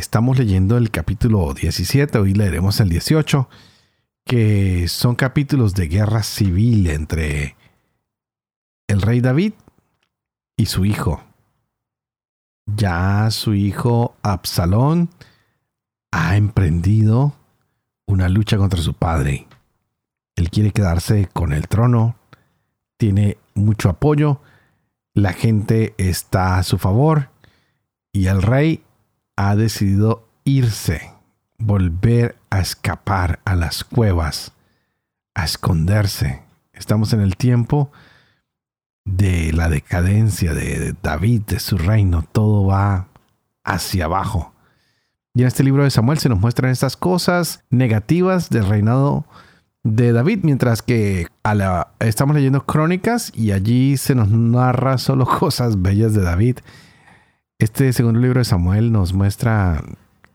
Estamos 0.00 0.38
leyendo 0.38 0.78
el 0.78 0.90
capítulo 0.90 1.52
17, 1.52 2.16
hoy 2.16 2.32
leeremos 2.32 2.80
el 2.80 2.88
18, 2.88 3.50
que 4.24 4.88
son 4.88 5.14
capítulos 5.14 5.74
de 5.74 5.88
guerra 5.88 6.22
civil 6.22 6.88
entre 6.88 7.54
el 8.88 9.02
rey 9.02 9.20
David 9.20 9.52
y 10.56 10.64
su 10.64 10.86
hijo. 10.86 11.22
Ya 12.64 13.30
su 13.30 13.52
hijo 13.52 14.16
Absalón 14.22 15.10
ha 16.12 16.34
emprendido 16.34 17.34
una 18.06 18.30
lucha 18.30 18.56
contra 18.56 18.80
su 18.80 18.94
padre. 18.94 19.48
Él 20.34 20.48
quiere 20.48 20.70
quedarse 20.70 21.28
con 21.30 21.52
el 21.52 21.68
trono, 21.68 22.16
tiene 22.96 23.36
mucho 23.52 23.90
apoyo, 23.90 24.40
la 25.12 25.34
gente 25.34 25.92
está 25.98 26.56
a 26.56 26.62
su 26.62 26.78
favor 26.78 27.28
y 28.14 28.28
el 28.28 28.40
rey 28.40 28.82
ha 29.40 29.56
decidido 29.56 30.28
irse, 30.44 31.12
volver 31.56 32.36
a 32.50 32.60
escapar 32.60 33.40
a 33.46 33.54
las 33.54 33.84
cuevas, 33.84 34.52
a 35.34 35.46
esconderse. 35.46 36.42
Estamos 36.74 37.14
en 37.14 37.22
el 37.22 37.36
tiempo 37.36 37.90
de 39.06 39.54
la 39.54 39.70
decadencia 39.70 40.52
de 40.52 40.94
David, 41.02 41.40
de 41.46 41.58
su 41.58 41.78
reino. 41.78 42.22
Todo 42.32 42.66
va 42.66 43.08
hacia 43.64 44.04
abajo. 44.04 44.52
Y 45.32 45.40
en 45.40 45.48
este 45.48 45.64
libro 45.64 45.84
de 45.84 45.90
Samuel 45.90 46.18
se 46.18 46.28
nos 46.28 46.38
muestran 46.38 46.70
estas 46.70 46.98
cosas 46.98 47.64
negativas 47.70 48.50
del 48.50 48.68
reinado 48.68 49.24
de 49.84 50.12
David, 50.12 50.40
mientras 50.42 50.82
que 50.82 51.28
estamos 51.98 52.36
leyendo 52.36 52.66
crónicas 52.66 53.32
y 53.34 53.52
allí 53.52 53.96
se 53.96 54.14
nos 54.14 54.28
narra 54.28 54.98
solo 54.98 55.24
cosas 55.38 55.80
bellas 55.80 56.12
de 56.12 56.20
David. 56.20 56.58
Este 57.60 57.92
segundo 57.92 58.18
libro 58.18 58.38
de 58.38 58.46
Samuel 58.46 58.90
nos 58.90 59.12
muestra 59.12 59.84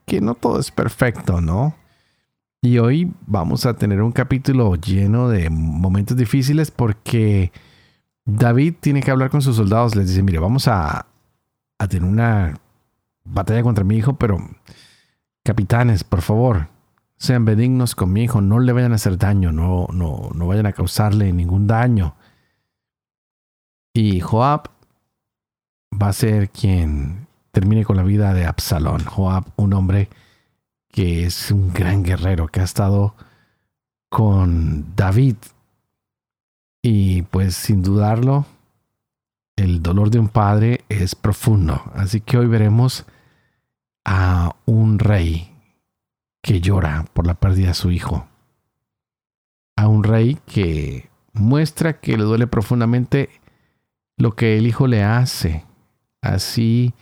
que 0.05 0.21
no 0.21 0.35
todo 0.35 0.59
es 0.59 0.69
perfecto, 0.69 1.41
¿no? 1.41 1.75
Y 2.61 2.77
hoy 2.77 3.11
vamos 3.25 3.65
a 3.65 3.73
tener 3.73 4.03
un 4.03 4.11
capítulo 4.11 4.75
lleno 4.75 5.27
de 5.29 5.49
momentos 5.49 6.15
difíciles 6.15 6.69
porque 6.69 7.51
David 8.25 8.75
tiene 8.79 9.01
que 9.01 9.09
hablar 9.09 9.31
con 9.31 9.41
sus 9.41 9.55
soldados. 9.55 9.95
Les 9.95 10.07
dice, 10.07 10.21
mire, 10.21 10.37
vamos 10.37 10.67
a, 10.67 11.07
tener 11.89 12.07
una 12.07 12.59
batalla 13.23 13.63
contra 13.63 13.83
mi 13.83 13.97
hijo, 13.97 14.13
pero 14.19 14.37
capitanes, 15.43 16.03
por 16.03 16.21
favor, 16.21 16.67
sean 17.17 17.43
benignos 17.43 17.95
con 17.95 18.13
mi 18.13 18.25
hijo, 18.25 18.39
no 18.39 18.59
le 18.59 18.71
vayan 18.71 18.91
a 18.91 18.95
hacer 18.95 19.17
daño, 19.17 19.51
no, 19.51 19.87
no, 19.91 20.29
no 20.35 20.45
vayan 20.45 20.67
a 20.67 20.73
causarle 20.73 21.33
ningún 21.33 21.65
daño. 21.65 22.15
Y 23.95 24.19
Joab 24.19 24.74
va 26.01 26.09
a 26.09 26.13
ser 26.13 26.49
quien 26.49 27.27
termine 27.51 27.85
con 27.85 27.97
la 27.97 28.03
vida 28.03 28.33
de 28.33 28.45
Absalón. 28.45 29.03
Joab, 29.05 29.45
un 29.55 29.73
hombre 29.73 30.09
que 30.89 31.25
es 31.25 31.51
un 31.51 31.73
gran 31.73 32.03
guerrero, 32.03 32.47
que 32.47 32.61
ha 32.61 32.63
estado 32.63 33.15
con 34.09 34.95
David. 34.95 35.35
Y 36.81 37.23
pues 37.23 37.55
sin 37.55 37.81
dudarlo, 37.81 38.45
el 39.55 39.81
dolor 39.81 40.09
de 40.09 40.19
un 40.19 40.29
padre 40.29 40.85
es 40.89 41.15
profundo. 41.15 41.81
Así 41.95 42.21
que 42.21 42.37
hoy 42.37 42.47
veremos 42.47 43.05
a 44.05 44.55
un 44.65 44.99
rey 44.99 45.51
que 46.41 46.61
llora 46.61 47.05
por 47.13 47.25
la 47.25 47.33
pérdida 47.33 47.69
de 47.69 47.73
su 47.73 47.91
hijo. 47.91 48.27
A 49.75 49.87
un 49.87 50.03
rey 50.03 50.37
que 50.45 51.09
muestra 51.33 51.99
que 51.99 52.17
le 52.17 52.23
duele 52.23 52.47
profundamente 52.47 53.29
lo 54.17 54.35
que 54.35 54.57
el 54.57 54.67
hijo 54.67 54.87
le 54.87 55.03
hace. 55.03 55.65
Así 56.25 56.93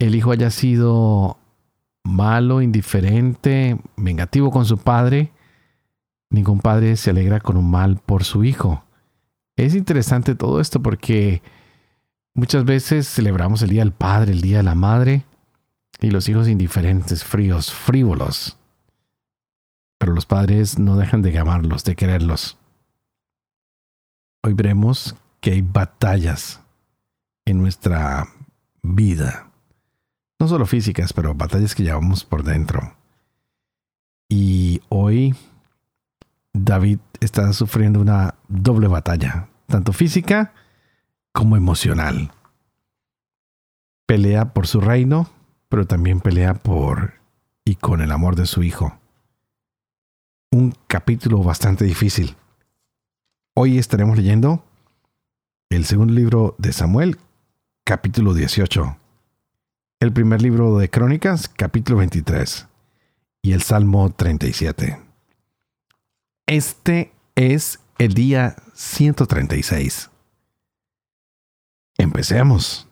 el 0.00 0.14
hijo 0.14 0.32
haya 0.32 0.50
sido 0.50 1.38
malo, 2.02 2.60
indiferente, 2.60 3.78
vengativo 3.96 4.50
con 4.50 4.64
su 4.64 4.78
padre, 4.78 5.30
ningún 6.30 6.60
padre 6.60 6.96
se 6.96 7.10
alegra 7.10 7.38
con 7.40 7.56
un 7.56 7.70
mal 7.70 7.98
por 7.98 8.24
su 8.24 8.42
hijo. 8.42 8.84
Es 9.56 9.74
interesante 9.74 10.34
todo 10.34 10.60
esto 10.60 10.82
porque 10.82 11.42
muchas 12.34 12.64
veces 12.64 13.08
celebramos 13.08 13.62
el 13.62 13.70
Día 13.70 13.82
del 13.82 13.92
Padre, 13.92 14.32
el 14.32 14.40
Día 14.40 14.58
de 14.58 14.62
la 14.64 14.74
Madre, 14.74 15.24
y 16.00 16.10
los 16.10 16.28
hijos 16.28 16.48
indiferentes, 16.48 17.22
fríos, 17.22 17.70
frívolos. 17.72 18.56
Pero 19.98 20.14
los 20.14 20.24
padres 20.24 20.78
no 20.78 20.96
dejan 20.96 21.20
de 21.20 21.30
llamarlos, 21.30 21.84
de 21.84 21.94
quererlos. 21.94 22.56
Hoy 24.42 24.54
veremos 24.54 25.14
que 25.40 25.52
hay 25.52 25.60
batallas 25.60 26.62
nuestra 27.54 28.28
vida. 28.82 29.50
No 30.38 30.48
solo 30.48 30.66
físicas, 30.66 31.12
pero 31.12 31.34
batallas 31.34 31.74
que 31.74 31.82
llevamos 31.82 32.24
por 32.24 32.42
dentro. 32.42 32.94
Y 34.28 34.80
hoy 34.88 35.34
David 36.52 36.98
está 37.20 37.52
sufriendo 37.52 38.00
una 38.00 38.34
doble 38.48 38.86
batalla, 38.86 39.48
tanto 39.66 39.92
física 39.92 40.54
como 41.32 41.56
emocional. 41.56 42.30
Pelea 44.06 44.52
por 44.52 44.66
su 44.66 44.80
reino 44.80 45.28
pero 45.70 45.86
también 45.86 46.20
pelea 46.20 46.54
por 46.54 47.14
y 47.64 47.76
con 47.76 48.02
el 48.02 48.10
amor 48.10 48.36
de 48.36 48.44
su 48.44 48.62
hijo. 48.62 48.98
Un 50.50 50.74
capítulo 50.88 51.42
bastante 51.44 51.84
difícil. 51.84 52.36
Hoy 53.54 53.78
estaremos 53.78 54.18
leyendo 54.18 54.64
el 55.70 55.84
segundo 55.84 56.12
libro 56.12 56.56
de 56.58 56.72
Samuel, 56.72 57.18
capítulo 57.84 58.34
18, 58.34 58.96
el 60.00 60.12
primer 60.12 60.42
libro 60.42 60.78
de 60.78 60.88
Crónicas, 60.88 61.48
capítulo 61.48 61.98
23, 61.98 62.68
y 63.42 63.52
el 63.52 63.62
Salmo 63.62 64.10
37. 64.12 65.00
Este 66.46 67.12
es 67.34 67.80
el 67.98 68.14
día 68.14 68.56
136. 68.74 70.10
Empecemos. 71.98 72.88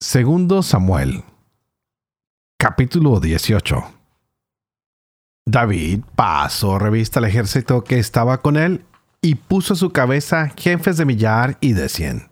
Segundo 0.00 0.62
Samuel, 0.62 1.24
capítulo 2.58 3.20
18. 3.20 4.02
David 5.44 6.00
pasó 6.14 6.78
revista 6.78 7.18
al 7.18 7.26
ejército 7.26 7.84
que 7.84 7.98
estaba 7.98 8.42
con 8.42 8.56
él 8.56 8.84
y 9.22 9.36
puso 9.36 9.74
a 9.74 9.76
su 9.76 9.90
cabeza 9.90 10.50
jefes 10.56 10.96
de 10.96 11.04
millar 11.04 11.56
y 11.60 11.72
de 11.72 11.88
cien. 11.88 12.28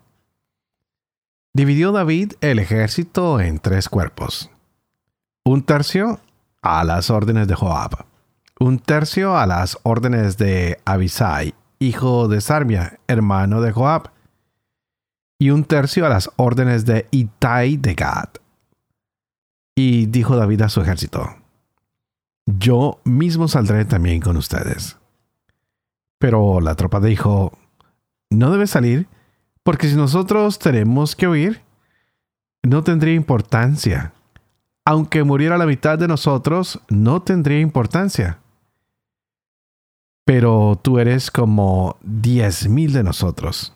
Dividió 1.55 1.93
David 1.93 2.35
el 2.41 2.59
ejército 2.59 3.41
en 3.41 3.61
tres 3.61 3.89
cuerpos. 3.89 4.51
Un 5.45 5.63
tercio 5.63 6.21
a 6.63 6.85
las 6.85 7.11
órdenes 7.11 7.49
de 7.49 7.55
Joab, 7.55 8.05
un 8.59 8.79
tercio 8.79 9.39
a 9.39 9.47
las 9.47 9.79
órdenes 9.85 10.37
de 10.37 10.81
Abisai, 10.85 11.55
hijo 11.79 12.29
de 12.29 12.41
Sarmia, 12.41 12.99
hermano 13.09 13.63
de 13.63 13.73
Joab, 13.73 14.11
y 15.39 15.51
un 15.51 15.65
tercio 15.65 16.05
a 16.05 16.11
las 16.11 16.31
órdenes 16.37 16.85
de 16.85 17.09
Itai 17.11 17.79
de 17.79 17.95
Gad. 17.95 18.29
Y 19.75 20.07
dijo 20.07 20.37
David 20.37 20.63
a 20.63 20.69
su 20.69 20.83
ejército, 20.83 21.37
Yo 22.45 23.01
mismo 23.05 23.49
saldré 23.49 23.87
también 23.87 24.21
con 24.21 24.37
ustedes. 24.37 25.00
Pero 26.21 26.61
la 26.61 26.77
tropa 26.77 27.01
dijo, 27.01 27.59
No 28.31 28.53
debe 28.53 28.69
salir, 28.69 29.09
porque 29.65 29.89
si 29.89 29.97
nosotros 29.97 30.61
tenemos 30.61 31.17
que 31.17 31.27
huir, 31.27 31.63
no 32.63 32.85
tendría 32.85 33.15
importancia. 33.15 34.13
Aunque 34.85 35.25
muriera 35.25 35.59
la 35.59 35.67
mitad 35.67 35.99
de 35.99 36.07
nosotros, 36.07 36.81
no 36.89 37.23
tendría 37.23 37.59
importancia. 37.59 38.39
Pero 40.25 40.79
tú 40.81 41.01
eres 41.01 41.33
como 41.33 41.97
diez 42.03 42.69
mil 42.69 42.93
de 42.93 43.03
nosotros 43.03 43.75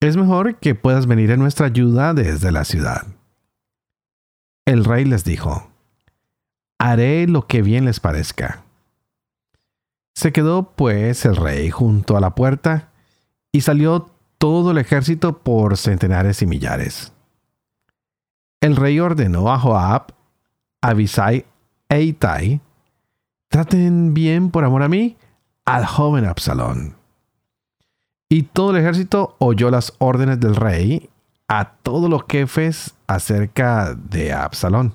es 0.00 0.16
mejor 0.16 0.56
que 0.56 0.74
puedas 0.74 1.06
venir 1.06 1.30
en 1.30 1.40
nuestra 1.40 1.66
ayuda 1.66 2.14
desde 2.14 2.50
la 2.50 2.64
ciudad. 2.64 3.06
El 4.64 4.84
rey 4.84 5.04
les 5.04 5.24
dijo, 5.24 5.70
haré 6.78 7.26
lo 7.26 7.46
que 7.46 7.60
bien 7.60 7.84
les 7.84 8.00
parezca. 8.00 8.64
Se 10.20 10.32
quedó 10.32 10.64
pues 10.64 11.24
el 11.24 11.34
rey 11.34 11.70
junto 11.70 12.14
a 12.14 12.20
la 12.20 12.34
puerta 12.34 12.90
y 13.52 13.62
salió 13.62 14.10
todo 14.36 14.72
el 14.72 14.76
ejército 14.76 15.38
por 15.38 15.78
centenares 15.78 16.42
y 16.42 16.46
millares. 16.46 17.14
El 18.60 18.76
rey 18.76 19.00
ordenó 19.00 19.50
a 19.50 19.58
Joab, 19.58 20.12
Abisai 20.82 21.46
e 21.88 22.02
Itai, 22.02 22.60
traten 23.48 24.12
bien 24.12 24.50
por 24.50 24.62
amor 24.64 24.82
a 24.82 24.90
mí 24.90 25.16
al 25.64 25.86
joven 25.86 26.26
Absalón. 26.26 26.96
Y 28.28 28.42
todo 28.42 28.72
el 28.72 28.76
ejército 28.76 29.36
oyó 29.38 29.70
las 29.70 29.94
órdenes 29.96 30.38
del 30.38 30.54
rey 30.54 31.08
a 31.48 31.76
todos 31.76 32.10
los 32.10 32.24
jefes 32.28 32.94
acerca 33.06 33.94
de 33.94 34.34
Absalón. 34.34 34.92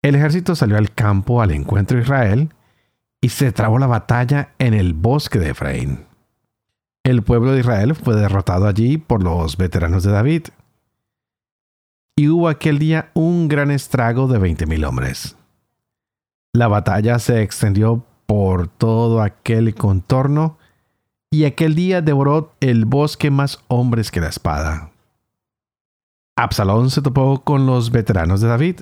El 0.00 0.14
ejército 0.14 0.54
salió 0.54 0.78
al 0.78 0.94
campo 0.94 1.42
al 1.42 1.50
encuentro 1.50 1.98
de 1.98 2.04
Israel 2.04 2.48
y 3.24 3.30
se 3.30 3.52
trabó 3.52 3.78
la 3.78 3.86
batalla 3.86 4.50
en 4.58 4.74
el 4.74 4.92
bosque 4.92 5.38
de 5.38 5.48
Efraín. 5.48 6.04
El 7.04 7.22
pueblo 7.22 7.52
de 7.52 7.60
Israel 7.60 7.94
fue 7.94 8.14
derrotado 8.16 8.66
allí 8.66 8.98
por 8.98 9.22
los 9.22 9.56
veteranos 9.56 10.02
de 10.02 10.12
David. 10.12 10.48
Y 12.18 12.28
hubo 12.28 12.50
aquel 12.50 12.78
día 12.78 13.10
un 13.14 13.48
gran 13.48 13.70
estrago 13.70 14.28
de 14.28 14.38
veinte 14.38 14.66
mil 14.66 14.84
hombres. 14.84 15.38
La 16.52 16.68
batalla 16.68 17.18
se 17.18 17.40
extendió 17.40 18.04
por 18.26 18.68
todo 18.68 19.22
aquel 19.22 19.74
contorno 19.74 20.58
y 21.30 21.46
aquel 21.46 21.74
día 21.74 22.02
devoró 22.02 22.52
el 22.60 22.84
bosque 22.84 23.30
más 23.30 23.58
hombres 23.68 24.10
que 24.10 24.20
la 24.20 24.28
espada. 24.28 24.90
Absalón 26.36 26.90
se 26.90 27.00
topó 27.00 27.40
con 27.40 27.64
los 27.64 27.90
veteranos 27.90 28.42
de 28.42 28.48
David. 28.48 28.80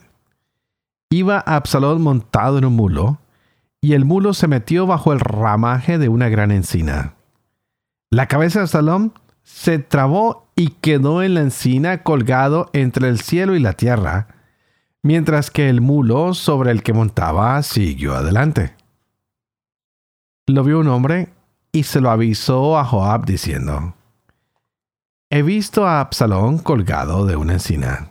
Iba 1.12 1.38
Absalón 1.38 2.02
montado 2.02 2.58
en 2.58 2.64
un 2.64 2.74
mulo, 2.74 3.21
y 3.84 3.94
el 3.94 4.04
mulo 4.04 4.32
se 4.32 4.46
metió 4.46 4.86
bajo 4.86 5.12
el 5.12 5.20
ramaje 5.20 5.98
de 5.98 6.08
una 6.08 6.28
gran 6.28 6.52
encina. 6.52 7.16
La 8.10 8.28
cabeza 8.28 8.60
de 8.60 8.64
Absalón 8.64 9.12
se 9.42 9.80
trabó 9.80 10.46
y 10.54 10.68
quedó 10.80 11.22
en 11.22 11.34
la 11.34 11.40
encina 11.40 12.04
colgado 12.04 12.70
entre 12.72 13.08
el 13.08 13.20
cielo 13.20 13.56
y 13.56 13.58
la 13.58 13.72
tierra, 13.72 14.28
mientras 15.02 15.50
que 15.50 15.68
el 15.68 15.80
mulo 15.80 16.32
sobre 16.32 16.70
el 16.70 16.84
que 16.84 16.92
montaba 16.92 17.60
siguió 17.64 18.14
adelante. 18.14 18.76
Lo 20.46 20.62
vio 20.62 20.78
un 20.78 20.88
hombre 20.88 21.30
y 21.72 21.82
se 21.82 22.00
lo 22.00 22.10
avisó 22.10 22.78
a 22.78 22.84
Joab 22.84 23.26
diciendo, 23.26 23.94
He 25.28 25.42
visto 25.42 25.86
a 25.86 26.00
Absalón 26.00 26.58
colgado 26.58 27.26
de 27.26 27.34
una 27.34 27.54
encina. 27.54 28.10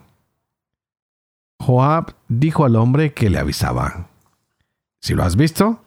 Joab 1.62 2.16
dijo 2.28 2.66
al 2.66 2.76
hombre 2.76 3.14
que 3.14 3.30
le 3.30 3.40
avisaba, 3.40 4.11
Si 5.02 5.16
lo 5.16 5.24
has 5.24 5.36
visto, 5.36 5.84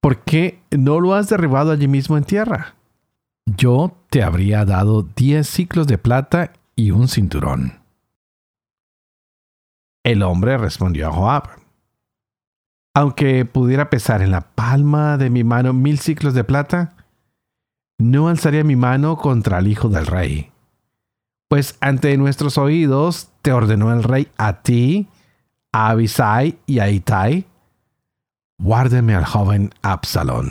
¿por 0.00 0.20
qué 0.22 0.62
no 0.70 1.00
lo 1.00 1.14
has 1.14 1.28
derribado 1.28 1.72
allí 1.72 1.88
mismo 1.88 2.16
en 2.16 2.24
tierra? 2.24 2.76
Yo 3.44 3.96
te 4.08 4.22
habría 4.22 4.64
dado 4.64 5.02
diez 5.02 5.48
ciclos 5.48 5.86
de 5.86 5.98
plata 5.98 6.52
y 6.76 6.92
un 6.92 7.08
cinturón. 7.08 7.80
El 10.04 10.22
hombre 10.22 10.56
respondió 10.56 11.08
a 11.08 11.12
Joab, 11.12 11.60
aunque 12.94 13.44
pudiera 13.44 13.90
pesar 13.90 14.22
en 14.22 14.30
la 14.30 14.40
palma 14.40 15.16
de 15.16 15.30
mi 15.30 15.44
mano 15.44 15.72
mil 15.72 15.98
ciclos 15.98 16.34
de 16.34 16.44
plata, 16.44 16.94
no 17.98 18.28
alzaría 18.28 18.64
mi 18.64 18.76
mano 18.76 19.16
contra 19.16 19.58
el 19.58 19.68
hijo 19.68 19.88
del 19.88 20.06
rey. 20.06 20.50
Pues 21.48 21.76
ante 21.80 22.16
nuestros 22.16 22.58
oídos 22.58 23.30
te 23.42 23.52
ordenó 23.52 23.92
el 23.92 24.02
rey 24.02 24.28
a 24.36 24.62
ti, 24.62 25.08
a 25.72 25.90
Abisai 25.90 26.58
y 26.66 26.78
a 26.78 26.90
Itai, 26.90 27.46
guárdeme 28.60 29.14
al 29.14 29.24
joven 29.24 29.70
Absalón. 29.82 30.50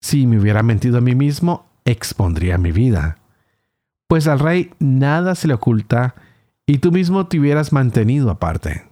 Si 0.00 0.26
me 0.26 0.38
hubiera 0.38 0.62
mentido 0.62 0.98
a 0.98 1.00
mí 1.00 1.14
mismo, 1.14 1.66
expondría 1.84 2.58
mi 2.58 2.72
vida. 2.72 3.18
Pues 4.08 4.26
al 4.26 4.40
rey 4.40 4.72
nada 4.78 5.34
se 5.34 5.48
le 5.48 5.54
oculta 5.54 6.14
y 6.66 6.78
tú 6.78 6.92
mismo 6.92 7.26
te 7.28 7.38
hubieras 7.38 7.72
mantenido 7.72 8.30
aparte. 8.30 8.84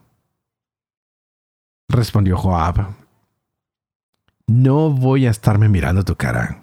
Respondió 1.88 2.36
Joab, 2.36 2.94
no 4.46 4.90
voy 4.90 5.26
a 5.26 5.30
estarme 5.30 5.68
mirando 5.68 6.04
tu 6.04 6.14
cara. 6.14 6.62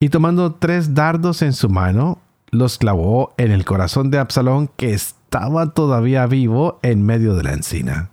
Y 0.00 0.08
tomando 0.08 0.54
tres 0.54 0.94
dardos 0.94 1.42
en 1.42 1.52
su 1.52 1.68
mano, 1.68 2.18
los 2.50 2.78
clavó 2.78 3.34
en 3.36 3.50
el 3.50 3.66
corazón 3.66 4.10
de 4.10 4.18
Absalón 4.18 4.70
que 4.76 4.94
estaba 4.94 5.74
todavía 5.74 6.26
vivo 6.26 6.78
en 6.82 7.04
medio 7.04 7.34
de 7.34 7.42
la 7.42 7.52
encina. 7.52 8.10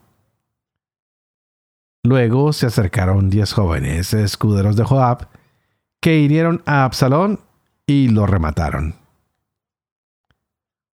Luego 2.06 2.54
se 2.54 2.68
acercaron 2.68 3.30
diez 3.30 3.52
jóvenes 3.52 4.13
escuderos 4.13 4.75
de 4.75 4.84
Joab, 4.84 5.28
que 6.00 6.19
hirieron 6.19 6.62
a 6.66 6.86
Absalón 6.86 7.40
y 7.86 8.10
lo 8.10 8.25
remataron. 8.25 8.96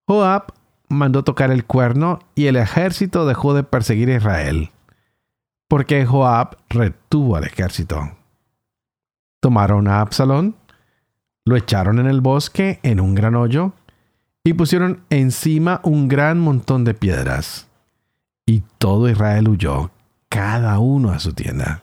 Joab 0.08 0.52
mandó 0.88 1.22
tocar 1.22 1.50
el 1.50 1.64
cuerno 1.64 2.18
y 2.34 2.46
el 2.46 2.56
ejército 2.56 3.26
dejó 3.26 3.54
de 3.54 3.62
perseguir 3.62 4.10
a 4.10 4.16
Israel 4.16 4.70
porque 5.72 6.04
Joab 6.04 6.58
retuvo 6.68 7.34
al 7.34 7.44
ejército. 7.44 7.98
Tomaron 9.40 9.88
a 9.88 10.02
Absalón, 10.02 10.54
lo 11.46 11.56
echaron 11.56 11.98
en 11.98 12.04
el 12.04 12.20
bosque 12.20 12.78
en 12.82 13.00
un 13.00 13.14
gran 13.14 13.34
hoyo 13.36 13.72
y 14.44 14.52
pusieron 14.52 15.00
encima 15.08 15.80
un 15.82 16.08
gran 16.08 16.38
montón 16.38 16.84
de 16.84 16.92
piedras. 16.92 17.68
Y 18.44 18.64
todo 18.76 19.08
Israel 19.08 19.48
huyó, 19.48 19.90
cada 20.32 20.78
uno 20.78 21.10
a 21.10 21.18
su 21.18 21.34
tienda. 21.34 21.82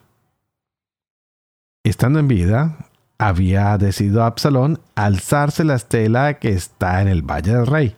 Estando 1.83 2.17
en 2.17 2.27
vida, 2.27 2.77
había 3.19 3.77
decidido 3.77 4.23
Absalón 4.23 4.79
alzarse 4.95 5.63
la 5.63 5.75
estela 5.75 6.39
que 6.39 6.49
está 6.49 7.03
en 7.03 7.09
el 7.09 7.21
Valle 7.21 7.53
del 7.53 7.67
Rey, 7.67 7.95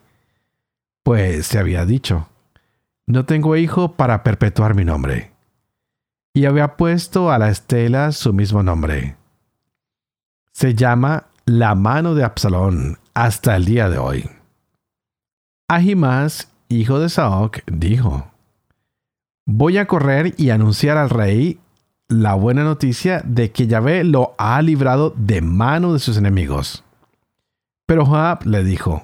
pues 1.03 1.48
se 1.48 1.57
había 1.57 1.86
dicho, 1.86 2.27
no 3.07 3.24
tengo 3.24 3.56
hijo 3.56 3.94
para 3.94 4.24
perpetuar 4.24 4.75
mi 4.75 4.83
nombre 4.83 5.31
y 6.33 6.44
había 6.44 6.75
puesto 6.75 7.31
a 7.31 7.39
la 7.39 7.50
estela 7.50 8.12
su 8.12 8.33
mismo 8.33 8.62
nombre. 8.62 9.15
Se 10.51 10.75
llama 10.75 11.27
la 11.45 11.75
mano 11.75 12.13
de 12.13 12.25
Absalón 12.25 13.00
hasta 13.13 13.56
el 13.56 13.63
día 13.63 13.89
de 13.89 14.00
hoy. 14.00 14.30
Ahimás, 15.69 16.51
hijo 16.68 17.00
de 17.00 17.07
Saoc, 17.07 17.59
dijo, 17.68 18.31
Voy 19.46 19.78
a 19.78 19.88
correr 19.88 20.34
y 20.38 20.50
anunciar 20.50 20.98
al 20.98 21.10
rey 21.10 21.60
la 22.08 22.34
buena 22.34 22.64
noticia 22.64 23.22
de 23.26 23.52
que 23.52 23.68
Yahvé 23.68 24.04
lo 24.04 24.36
ha 24.38 24.62
librado 24.62 25.14
de 25.16 25.42
mano 25.42 25.94
de 25.94 26.00
sus 26.00 26.18
enemigos. 26.18 26.83
Pero 27.86 28.06
Joab 28.06 28.45
le 28.45 28.64
dijo, 28.64 29.02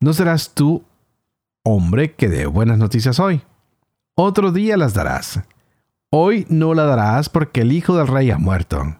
¿no 0.00 0.12
serás 0.12 0.54
tú 0.54 0.84
hombre 1.62 2.14
que 2.14 2.28
dé 2.28 2.46
buenas 2.46 2.78
noticias 2.78 3.18
hoy? 3.18 3.42
Otro 4.14 4.52
día 4.52 4.76
las 4.76 4.94
darás 4.94 5.42
Hoy 6.10 6.46
no 6.48 6.72
la 6.72 6.84
darás 6.84 7.28
porque 7.28 7.62
el 7.62 7.72
hijo 7.72 7.96
del 7.96 8.06
rey 8.06 8.30
ha 8.30 8.38
muerto. 8.38 8.96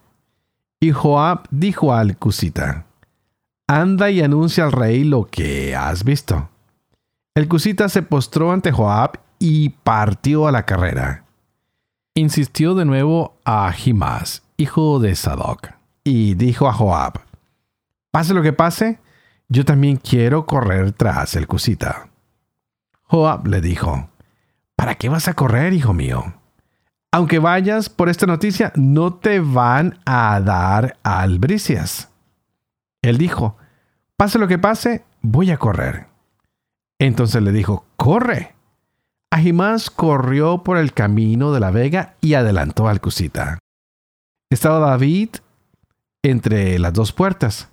Y 0.81 0.91
Joab 0.91 1.47
dijo 1.51 1.95
al 1.95 2.19
Cusita, 2.19 2.87
Anda 3.69 4.11
y 4.11 4.21
anuncia 4.21 4.65
al 4.65 4.73
rey 4.73 5.05
lo 5.05 5.25
que 5.25 5.75
has 5.77 6.05
visto. 6.05 6.51
El 7.35 7.49
Cusita 7.49 7.89
se 7.89 8.03
postró 8.03 8.53
ante 8.53 8.73
Joab 8.73 9.21
y 9.39 9.71
partió 9.71 10.47
a 10.47 10.53
la 10.53 10.65
carrera. 10.65 11.25
Insistió 12.15 12.75
de 12.75 12.85
nuevo 12.85 13.37
a 13.45 13.71
Jimás, 13.73 14.43
hijo 14.57 14.99
de 14.99 15.15
Sadoc, 15.15 15.71
y 16.05 16.35
dijo 16.35 16.69
a 16.69 16.73
Joab, 16.73 17.21
Pase 18.11 18.33
lo 18.33 18.43
que 18.43 18.53
pase, 18.53 18.99
yo 19.49 19.65
también 19.65 19.97
quiero 19.97 20.47
correr 20.47 20.93
tras 20.93 21.37
el 21.37 21.47
Cusita. 21.47 22.09
Joab 23.03 23.47
le 23.47 23.61
dijo, 23.61 24.09
¿Para 24.75 24.95
qué 24.95 25.09
vas 25.09 25.29
a 25.29 25.35
correr, 25.35 25.73
hijo 25.73 25.93
mío? 25.93 26.35
aunque 27.17 27.39
vayas 27.39 27.89
por 27.89 28.11
esta 28.11 28.27
noticia, 28.27 28.73
no 28.77 29.15
te 29.15 29.41
van 29.41 29.99
a 30.05 30.39
dar 30.41 30.99
albricias. 31.03 32.11
Él 33.01 33.17
dijo, 33.17 33.57
pase 34.19 34.39
lo 34.39 34.49
que 34.49 34.59
pase, 34.59 35.05
voy 35.23 35.51
a 35.51 35.57
correr. 35.57 36.09
Entonces 36.99 37.43
le 37.43 37.53
dijo, 37.53 37.87
corre. 37.97 38.56
Ahimás 39.37 39.91
corrió 39.91 40.63
por 40.63 40.79
el 40.79 40.95
camino 40.95 41.53
de 41.53 41.61
la 41.61 41.71
vega 41.71 42.15
y 42.23 42.33
adelantó 42.33 42.89
al 42.89 43.03
Cusita. 43.03 43.59
Estaba 44.49 44.79
David 44.79 45.29
entre 46.23 46.79
las 46.79 46.95
dos 46.95 47.13
puertas. 47.13 47.69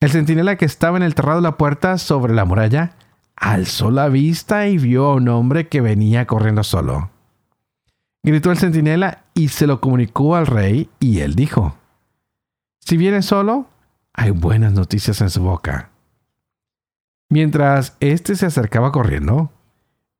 El 0.00 0.10
centinela 0.10 0.56
que 0.56 0.66
estaba 0.66 0.98
en 0.98 1.02
el 1.02 1.14
terrado 1.14 1.38
de 1.38 1.44
la 1.44 1.56
puerta 1.56 1.96
sobre 1.96 2.34
la 2.34 2.44
muralla 2.44 2.94
alzó 3.36 3.90
la 3.90 4.08
vista 4.08 4.66
y 4.68 4.76
vio 4.76 5.06
a 5.06 5.14
un 5.14 5.28
hombre 5.28 5.66
que 5.66 5.80
venía 5.80 6.26
corriendo 6.26 6.62
solo. 6.62 7.08
Gritó 8.22 8.50
el 8.50 8.58
centinela 8.58 9.24
y 9.32 9.48
se 9.48 9.66
lo 9.66 9.80
comunicó 9.80 10.36
al 10.36 10.46
rey 10.46 10.90
y 11.00 11.20
él 11.20 11.34
dijo, 11.34 11.74
Si 12.80 12.98
viene 12.98 13.22
solo, 13.22 13.64
hay 14.12 14.30
buenas 14.30 14.74
noticias 14.74 15.22
en 15.22 15.30
su 15.30 15.42
boca. 15.42 15.88
Mientras 17.30 17.96
éste 18.00 18.36
se 18.36 18.44
acercaba 18.44 18.92
corriendo, 18.92 19.50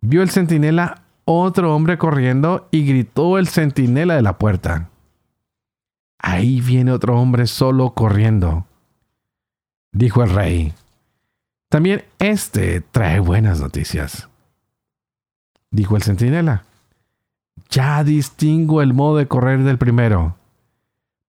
vio 0.02 0.22
el 0.22 0.30
centinela 0.30 1.02
otro 1.24 1.74
hombre 1.74 1.96
corriendo 1.96 2.68
y 2.70 2.84
gritó 2.84 3.38
el 3.38 3.48
centinela 3.48 4.16
de 4.16 4.22
la 4.22 4.36
puerta. 4.36 4.90
ahí 6.18 6.60
viene 6.60 6.92
otro 6.92 7.18
hombre 7.20 7.46
solo 7.46 7.94
corriendo. 7.94 8.66
Dijo 9.92 10.22
el 10.22 10.30
rey, 10.30 10.72
también 11.68 12.04
este 12.18 12.80
trae 12.80 13.18
buenas 13.18 13.60
noticias. 13.60 14.28
Dijo 15.70 15.96
el 15.96 16.02
centinela, 16.02 16.64
ya 17.70 18.04
distingo 18.04 18.82
el 18.82 18.94
modo 18.94 19.16
de 19.16 19.26
correr 19.26 19.62
del 19.62 19.78
primero. 19.78 20.36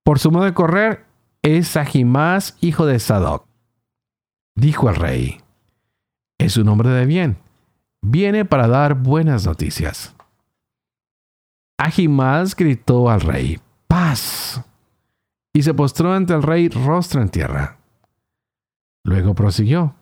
Por 0.04 0.20
su 0.20 0.32
modo 0.32 0.44
de 0.44 0.54
correr 0.54 1.06
es 1.42 1.76
Ahimás, 1.76 2.58
hijo 2.62 2.86
de 2.86 3.00
Sadoc. 3.00 3.46
Dijo 4.56 4.90
el 4.90 4.96
rey, 4.96 5.42
es 6.38 6.58
un 6.58 6.68
hombre 6.70 6.90
de 6.90 7.06
bien, 7.06 7.38
viene 8.04 8.46
para 8.46 8.68
dar 8.68 8.94
buenas 8.94 9.46
noticias. 9.46 10.14
Ahimás 11.78 12.56
gritó 12.56 13.10
al 13.10 13.22
rey, 13.22 13.60
paz, 13.88 14.62
y 15.54 15.64
se 15.64 15.74
postró 15.74 16.14
ante 16.14 16.34
el 16.34 16.44
rey 16.44 16.70
rostro 16.70 17.22
en 17.22 17.30
tierra. 17.30 17.78
Luego 19.04 19.34
prosiguió, 19.34 19.96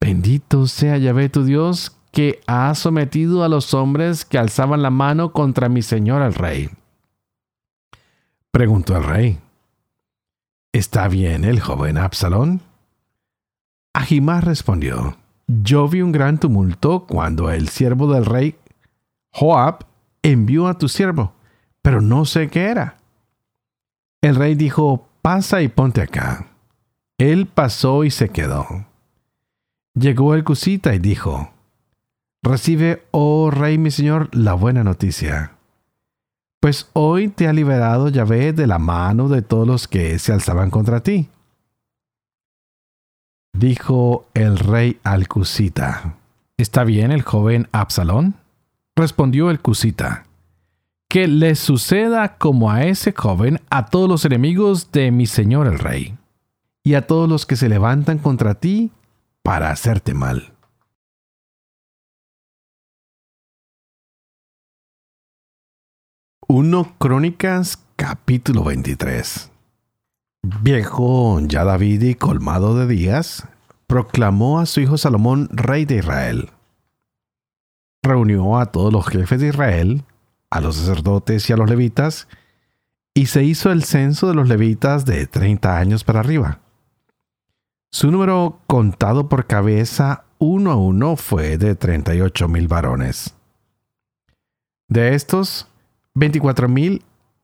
bendito 0.00 0.66
sea 0.66 0.96
Yahvé 0.98 1.28
tu 1.28 1.44
Dios, 1.44 1.96
que 2.12 2.40
ha 2.46 2.74
sometido 2.74 3.44
a 3.44 3.48
los 3.48 3.74
hombres 3.74 4.24
que 4.24 4.38
alzaban 4.38 4.82
la 4.82 4.90
mano 4.90 5.32
contra 5.32 5.68
mi 5.68 5.82
señor 5.82 6.22
el 6.22 6.34
rey. 6.34 6.70
Preguntó 8.50 8.96
el 8.96 9.04
rey, 9.04 9.38
¿está 10.72 11.08
bien 11.08 11.44
el 11.44 11.60
joven 11.60 11.98
Absalón? 11.98 12.62
Ahimás 13.92 14.44
respondió, 14.44 15.16
yo 15.48 15.88
vi 15.88 16.02
un 16.02 16.12
gran 16.12 16.38
tumulto 16.38 17.06
cuando 17.06 17.50
el 17.50 17.68
siervo 17.68 18.12
del 18.12 18.26
rey 18.26 18.56
Joab 19.32 19.86
envió 20.22 20.68
a 20.68 20.78
tu 20.78 20.88
siervo, 20.88 21.32
pero 21.82 22.00
no 22.00 22.24
sé 22.26 22.48
qué 22.48 22.66
era. 22.66 22.98
El 24.20 24.36
rey 24.36 24.54
dijo, 24.54 25.08
pasa 25.22 25.62
y 25.62 25.68
ponte 25.68 26.02
acá. 26.02 26.46
Él 27.18 27.46
pasó 27.46 28.04
y 28.04 28.10
se 28.10 28.28
quedó. 28.28 28.86
Llegó 29.94 30.34
el 30.34 30.44
cusita 30.44 30.94
y 30.94 30.98
dijo, 30.98 31.50
Recibe, 32.42 33.04
oh 33.10 33.50
rey 33.50 33.78
mi 33.78 33.90
señor, 33.90 34.28
la 34.32 34.54
buena 34.54 34.84
noticia. 34.84 35.52
Pues 36.60 36.88
hoy 36.92 37.28
te 37.28 37.48
ha 37.48 37.52
liberado 37.52 38.08
Yahvé 38.08 38.52
de 38.52 38.66
la 38.66 38.78
mano 38.78 39.28
de 39.28 39.42
todos 39.42 39.66
los 39.66 39.88
que 39.88 40.18
se 40.18 40.32
alzaban 40.32 40.70
contra 40.70 41.00
ti. 41.00 41.30
Dijo 43.58 44.28
el 44.34 44.56
rey 44.56 45.00
al 45.02 45.26
cusita, 45.26 46.14
¿está 46.56 46.84
bien 46.84 47.10
el 47.10 47.22
joven 47.22 47.66
Absalón? 47.72 48.36
Respondió 48.94 49.50
el 49.50 49.58
cusita, 49.58 50.26
que 51.08 51.26
le 51.26 51.56
suceda 51.56 52.38
como 52.38 52.70
a 52.70 52.84
ese 52.84 53.12
joven 53.12 53.60
a 53.68 53.86
todos 53.86 54.08
los 54.08 54.24
enemigos 54.24 54.92
de 54.92 55.10
mi 55.10 55.26
señor 55.26 55.66
el 55.66 55.80
rey, 55.80 56.16
y 56.84 56.94
a 56.94 57.08
todos 57.08 57.28
los 57.28 57.46
que 57.46 57.56
se 57.56 57.68
levantan 57.68 58.18
contra 58.18 58.54
ti 58.54 58.92
para 59.42 59.72
hacerte 59.72 60.14
mal. 60.14 60.52
1 66.46 66.94
Crónicas 67.00 67.84
capítulo 67.96 68.62
23 68.62 69.50
Viejo 70.42 71.40
ya 71.40 71.64
David 71.64 72.02
y 72.02 72.14
colmado 72.14 72.76
de 72.76 72.86
días, 72.86 73.46
proclamó 73.86 74.60
a 74.60 74.66
su 74.66 74.80
hijo 74.80 74.96
Salomón 74.96 75.48
rey 75.50 75.84
de 75.84 75.96
Israel. 75.96 76.50
Reunió 78.02 78.58
a 78.58 78.66
todos 78.66 78.92
los 78.92 79.06
jefes 79.08 79.40
de 79.40 79.48
Israel, 79.48 80.04
a 80.50 80.60
los 80.60 80.76
sacerdotes 80.76 81.48
y 81.50 81.52
a 81.52 81.56
los 81.56 81.68
levitas, 81.68 82.28
y 83.14 83.26
se 83.26 83.42
hizo 83.42 83.72
el 83.72 83.82
censo 83.82 84.28
de 84.28 84.34
los 84.34 84.48
levitas 84.48 85.04
de 85.04 85.26
30 85.26 85.76
años 85.76 86.04
para 86.04 86.20
arriba. 86.20 86.60
Su 87.90 88.10
número 88.10 88.60
contado 88.66 89.28
por 89.28 89.46
cabeza 89.46 90.24
uno 90.38 90.70
a 90.70 90.76
uno 90.76 91.16
fue 91.16 91.58
de 91.58 91.74
38 91.74 92.46
mil 92.46 92.68
varones. 92.68 93.34
De 94.88 95.14
estos, 95.14 95.66
24 96.14 96.68
mil 96.68 97.02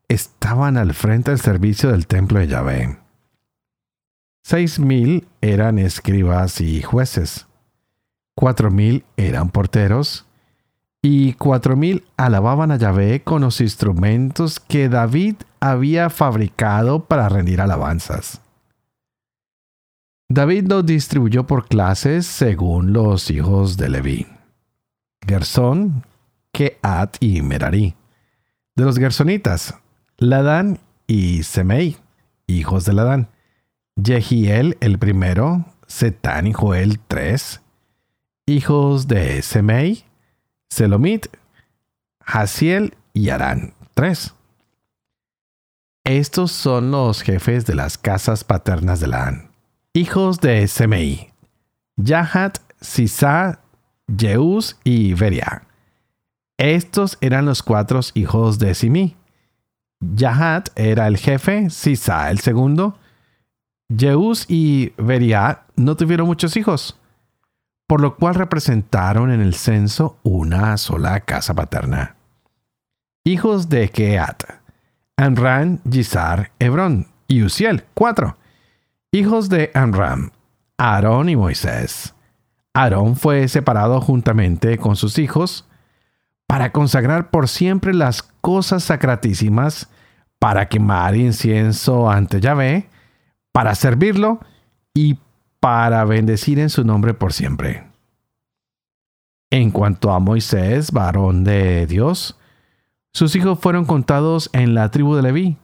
estaban 0.09 0.77
al 0.77 0.95
frente 0.95 1.31
del 1.31 1.41
servicio 1.41 1.91
del 1.91 2.07
templo 2.07 2.39
de 2.39 2.49
Yahvé. 2.49 2.99
Seis 4.43 4.79
mil 4.79 5.27
eran 5.41 5.79
escribas 5.79 6.61
y 6.61 6.83
jueces. 6.83 7.47
Cuatro 8.35 8.71
mil 8.71 9.05
eran 9.17 9.51
porteros. 9.51 10.27
Y 11.01 11.35
cuatro 11.35 11.77
mil 11.77 12.05
alababan 12.17 12.71
a 12.71 12.77
Yahvé 12.77 13.23
con 13.23 13.43
los 13.43 13.61
instrumentos 13.61 14.61
que 14.61 14.89
David 14.89 15.37
había 15.61 16.11
fabricado 16.11 17.05
para 17.05 17.29
rendir 17.29 17.61
alabanzas. 17.61 18.41
David 20.29 20.67
los 20.69 20.85
distribuyó 20.85 21.47
por 21.47 21.69
clases 21.69 22.27
según 22.27 22.93
los 22.93 23.31
hijos 23.31 23.77
de 23.77 23.89
Leví. 23.89 24.27
Gersón, 25.27 26.05
Keat 26.53 27.17
y 27.21 27.43
Merari. 27.43 27.95
De 28.75 28.85
los 28.85 28.99
Gersonitas, 28.99 29.75
Ladán 30.17 30.79
y 31.07 31.43
Semei, 31.43 31.97
hijos 32.47 32.85
de 32.85 32.93
Ladán. 32.93 33.29
Jehiel 34.03 34.77
el 34.81 34.99
primero, 34.99 35.67
Setán 35.87 36.47
y 36.47 36.53
Joel 36.53 37.01
tres, 37.01 37.63
hijos 38.47 39.09
de 39.09 39.43
Semei, 39.43 40.05
Selomit, 40.69 41.27
Hasiel 42.21 42.97
y 43.13 43.29
Arán 43.29 43.75
tres. 43.95 44.35
Estos 46.05 46.53
son 46.53 46.91
los 46.91 47.23
jefes 47.23 47.65
de 47.67 47.75
las 47.75 47.97
casas 47.97 48.45
paternas 48.45 49.01
de 49.01 49.09
Ladán. 49.09 49.51
Hijos 49.95 50.41
de 50.41 50.67
Semei, 50.69 51.33
Yahat, 51.97 52.59
Sisa, 52.81 53.61
Jeús 54.17 54.77
y 54.85 55.15
Beria. 55.15 55.63
Estos 56.57 57.19
eran 57.21 57.47
los 57.47 57.63
cuatro 57.63 58.01
hijos 58.15 58.59
de 58.59 58.75
Simi. 58.75 59.17
Yahat 60.15 60.69
era 60.77 61.07
el 61.07 61.17
jefe, 61.17 61.71
Sisa 61.71 62.31
el 62.31 62.41
segundo. 62.41 62.99
Jeús 63.95 64.47
y 64.49 64.93
Beria 64.97 65.63
no 65.77 65.97
tuvieron 65.97 66.27
muchos 66.27 66.57
hijos, 66.57 66.99
por 67.87 68.01
lo 68.01 68.17
cual 68.17 68.35
representaron 68.35 69.31
en 69.31 69.41
el 69.41 69.55
censo 69.55 70.19
una 70.23 70.77
sola 70.77 71.21
casa 71.21 71.55
paterna. 71.55 72.17
Hijos 73.25 73.69
de 73.69 73.89
Keat, 73.89 74.43
Anran, 75.17 75.81
Gizar, 75.91 76.51
Hebrón 76.59 77.07
y 77.29 77.43
Uziel, 77.43 77.85
cuatro. 77.95 78.37
Hijos 79.13 79.49
de 79.49 79.71
Amram, 79.75 80.31
Aarón 80.77 81.29
y 81.29 81.37
Moisés. 81.37 82.15
Aarón 82.75 83.15
fue 83.15 83.47
separado 83.49 84.01
juntamente 84.01 84.77
con 84.77 84.97
sus 84.97 85.19
hijos 85.19 85.67
para 86.47 86.73
consagrar 86.73 87.31
por 87.31 87.49
siempre 87.49 87.95
las 87.95 88.23
cosas 88.23 88.85
sacratísimas, 88.85 89.89
para 90.39 90.69
quemar 90.69 91.17
incienso 91.17 92.11
ante 92.11 92.41
Yahvé, 92.41 92.89
para 93.53 93.75
servirlo 93.75 94.41
y 94.93 95.19
para 95.61 96.05
bendecir 96.05 96.59
en 96.59 96.71
su 96.71 96.85
nombre 96.85 97.15
por 97.15 97.33
siempre. 97.33 97.85
En 99.51 99.71
cuanto 99.71 100.13
a 100.13 100.19
Moisés, 100.19 100.93
varón 100.93 101.45
de 101.45 101.87
Dios, 101.87 102.39
sus 103.13 103.37
hijos 103.37 103.59
fueron 103.59 103.85
contados 103.85 104.51
en 104.53 104.75
la 104.75 104.91
tribu 104.91 105.15
de 105.15 105.23
Leví. 105.23 105.57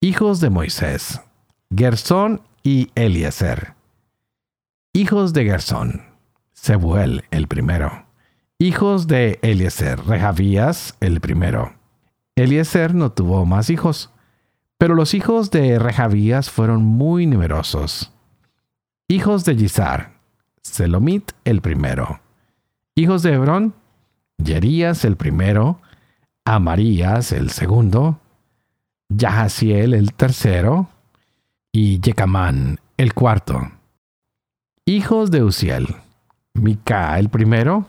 Hijos 0.00 0.40
de 0.40 0.50
Moisés, 0.50 1.20
Gersón 1.74 2.40
y 2.62 2.90
Eliezer. 2.94 3.74
Hijos 4.92 5.32
de 5.32 5.44
Gersón, 5.44 6.02
Sebuel 6.52 7.24
el 7.32 7.48
primero. 7.48 8.06
Hijos 8.58 9.08
de 9.08 9.40
Eliezer, 9.42 9.98
Rehabías 10.06 10.96
el 11.00 11.20
primero. 11.20 11.74
Eliezer 12.36 12.94
no 12.94 13.12
tuvo 13.12 13.46
más 13.46 13.70
hijos, 13.70 14.10
pero 14.78 14.94
los 14.94 15.14
hijos 15.14 15.50
de 15.50 15.78
Rehabías 15.78 16.50
fueron 16.50 16.84
muy 16.84 17.26
numerosos. 17.26 18.12
Hijos 19.08 19.44
de 19.44 19.54
Gizar, 19.54 20.14
Selomit 20.62 21.32
el 21.44 21.60
primero. 21.60 22.20
Hijos 22.94 23.22
de 23.22 23.34
Hebrón, 23.34 23.74
Yerías 24.38 25.04
el 25.04 25.16
primero, 25.16 25.80
Amarías 26.44 27.32
el 27.32 27.50
segundo, 27.50 28.20
Yahaziel 29.08 29.94
el 29.94 30.12
tercero, 30.14 30.88
y 31.72 32.00
Yecamán 32.00 32.78
el 32.96 33.14
cuarto. 33.14 33.72
Hijos 34.86 35.32
de 35.32 35.42
Uziel, 35.42 35.88
Mica 36.52 37.18
el 37.18 37.28
primero 37.30 37.86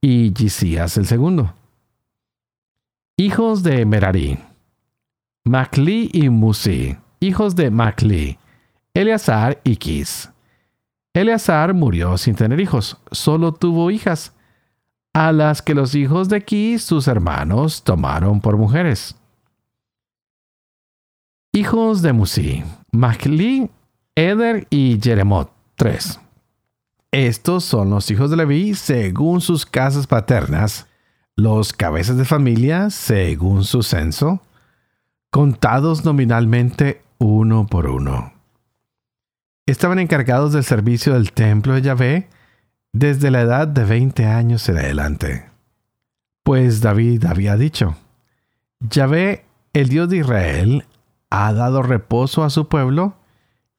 y 0.00 0.32
Gisías 0.36 0.96
el 0.96 1.06
segundo. 1.06 1.52
Hijos 3.18 3.62
de 3.62 3.86
Merari, 3.86 4.38
Macli 5.46 6.10
y 6.12 6.28
Musi, 6.28 6.98
hijos 7.18 7.56
de 7.56 7.70
Macli, 7.70 8.38
Eleazar 8.92 9.58
y 9.64 9.76
Kis. 9.76 10.30
Eleazar 11.14 11.72
murió 11.72 12.18
sin 12.18 12.34
tener 12.34 12.60
hijos, 12.60 12.98
solo 13.10 13.54
tuvo 13.54 13.90
hijas, 13.90 14.34
a 15.14 15.32
las 15.32 15.62
que 15.62 15.74
los 15.74 15.94
hijos 15.94 16.28
de 16.28 16.44
Kis, 16.44 16.82
sus 16.82 17.08
hermanos, 17.08 17.82
tomaron 17.84 18.42
por 18.42 18.58
mujeres. 18.58 19.16
Hijos 21.54 22.02
de 22.02 22.12
Musi, 22.12 22.64
Mahli, 22.92 23.70
Eder 24.14 24.66
y 24.68 25.00
Jeremot, 25.02 25.50
tres. 25.74 26.20
Estos 27.12 27.64
son 27.64 27.88
los 27.88 28.10
hijos 28.10 28.28
de 28.30 28.36
Leví 28.36 28.74
según 28.74 29.40
sus 29.40 29.64
casas 29.64 30.06
paternas, 30.06 30.86
los 31.36 31.74
cabezas 31.74 32.16
de 32.16 32.24
familia 32.24 32.88
según 32.88 33.64
su 33.64 33.82
censo, 33.82 34.40
contados 35.30 36.04
nominalmente 36.04 37.02
uno 37.18 37.66
por 37.66 37.86
uno. 37.86 38.32
Estaban 39.66 39.98
encargados 39.98 40.52
del 40.52 40.64
servicio 40.64 41.12
del 41.12 41.32
templo 41.32 41.74
de 41.74 41.82
Yahvé 41.82 42.28
desde 42.92 43.30
la 43.30 43.42
edad 43.42 43.68
de 43.68 43.84
20 43.84 44.24
años 44.24 44.66
en 44.70 44.78
adelante. 44.78 45.50
Pues 46.42 46.80
David 46.80 47.26
había 47.26 47.56
dicho, 47.56 47.96
Yahvé, 48.80 49.44
el 49.74 49.88
Dios 49.88 50.08
de 50.08 50.18
Israel, 50.18 50.86
ha 51.28 51.52
dado 51.52 51.82
reposo 51.82 52.44
a 52.44 52.50
su 52.50 52.68
pueblo 52.68 53.16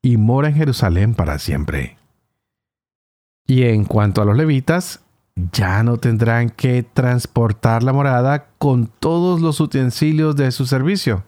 y 0.01 0.17
mora 0.17 0.49
en 0.49 0.55
Jerusalén 0.55 1.15
para 1.15 1.39
siempre. 1.39 1.97
Y 3.47 3.63
en 3.63 3.85
cuanto 3.85 4.21
a 4.21 4.25
los 4.25 4.37
levitas, 4.37 5.06
ya 5.51 5.83
no 5.83 5.97
tendrán 5.97 6.49
que 6.49 6.83
transportar 6.83 7.83
la 7.83 7.93
morada 7.93 8.47
con 8.57 8.87
todos 8.87 9.39
los 9.41 9.59
utensilios 9.59 10.35
de 10.35 10.51
su 10.51 10.65
servicio. 10.65 11.23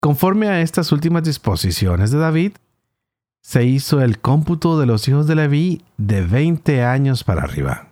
Conforme 0.00 0.48
a 0.48 0.60
estas 0.60 0.92
últimas 0.92 1.24
disposiciones 1.24 2.10
de 2.10 2.18
David, 2.18 2.52
se 3.42 3.64
hizo 3.64 4.00
el 4.00 4.20
cómputo 4.20 4.80
de 4.80 4.86
los 4.86 5.06
hijos 5.08 5.26
de 5.26 5.34
Leví 5.34 5.84
de 5.98 6.22
20 6.22 6.82
años 6.82 7.24
para 7.24 7.42
arriba. 7.42 7.88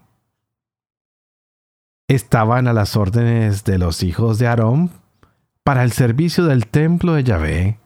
Estaban 2.08 2.68
a 2.68 2.72
las 2.72 2.96
órdenes 2.96 3.64
de 3.64 3.78
los 3.78 4.02
hijos 4.02 4.38
de 4.38 4.46
Aarón 4.46 4.90
para 5.62 5.82
el 5.84 5.92
servicio 5.92 6.44
del 6.46 6.66
templo 6.66 7.12
de 7.12 7.24
Yahvé, 7.24 7.78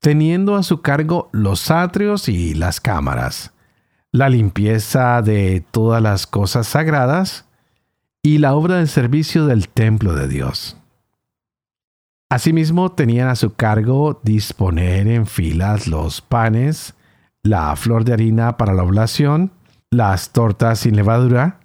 teniendo 0.00 0.56
a 0.56 0.62
su 0.62 0.82
cargo 0.82 1.30
los 1.32 1.70
atrios 1.70 2.28
y 2.28 2.52
las 2.52 2.80
cámaras, 2.80 3.53
la 4.14 4.28
limpieza 4.28 5.22
de 5.22 5.64
todas 5.72 6.00
las 6.00 6.28
cosas 6.28 6.68
sagradas 6.68 7.46
y 8.22 8.38
la 8.38 8.54
obra 8.54 8.76
del 8.76 8.86
servicio 8.86 9.46
del 9.46 9.68
templo 9.68 10.14
de 10.14 10.28
Dios. 10.28 10.76
Asimismo, 12.30 12.92
tenían 12.92 13.26
a 13.26 13.34
su 13.34 13.54
cargo 13.54 14.20
disponer 14.22 15.08
en 15.08 15.26
filas 15.26 15.88
los 15.88 16.20
panes, 16.20 16.94
la 17.42 17.74
flor 17.74 18.04
de 18.04 18.12
harina 18.12 18.56
para 18.56 18.72
la 18.72 18.84
oblación, 18.84 19.50
las 19.90 20.30
tortas 20.30 20.78
sin 20.78 20.94
levadura, 20.94 21.58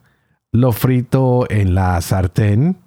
lo 0.52 0.72
frito 0.72 1.46
en 1.52 1.76
la 1.76 2.02
sartén, 2.02 2.78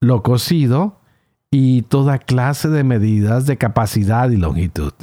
lo 0.00 0.22
cocido 0.22 1.02
y 1.50 1.82
toda 1.82 2.16
clase 2.16 2.70
de 2.70 2.82
medidas 2.82 3.44
de 3.44 3.58
capacidad 3.58 4.30
y 4.30 4.38
longitud. 4.38 4.94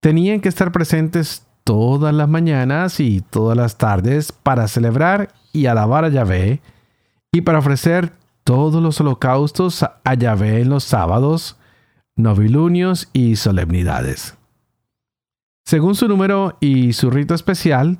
Tenían 0.00 0.40
que 0.40 0.48
estar 0.48 0.72
presentes 0.72 1.47
todas 1.68 2.14
las 2.14 2.30
mañanas 2.30 2.98
y 2.98 3.20
todas 3.20 3.54
las 3.54 3.76
tardes 3.76 4.32
para 4.32 4.68
celebrar 4.68 5.34
y 5.52 5.66
alabar 5.66 6.06
a 6.06 6.08
Yahvé 6.08 6.62
y 7.30 7.42
para 7.42 7.58
ofrecer 7.58 8.14
todos 8.42 8.82
los 8.82 8.98
holocaustos 9.02 9.82
a 9.82 10.14
Yahvé 10.14 10.62
en 10.62 10.70
los 10.70 10.84
sábados, 10.84 11.58
novilunios 12.16 13.10
y 13.12 13.36
solemnidades. 13.36 14.38
Según 15.66 15.94
su 15.94 16.08
número 16.08 16.56
y 16.58 16.94
su 16.94 17.10
rito 17.10 17.34
especial, 17.34 17.98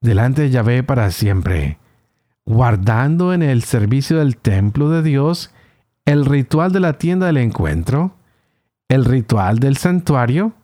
delante 0.00 0.40
de 0.40 0.50
Yahvé 0.50 0.82
para 0.82 1.10
siempre, 1.10 1.76
guardando 2.46 3.34
en 3.34 3.42
el 3.42 3.64
servicio 3.64 4.20
del 4.20 4.38
templo 4.38 4.88
de 4.88 5.02
Dios 5.02 5.50
el 6.06 6.24
ritual 6.24 6.72
de 6.72 6.80
la 6.80 6.94
tienda 6.94 7.26
del 7.26 7.36
encuentro, 7.36 8.16
el 8.88 9.04
ritual 9.04 9.58
del 9.58 9.76
santuario, 9.76 10.54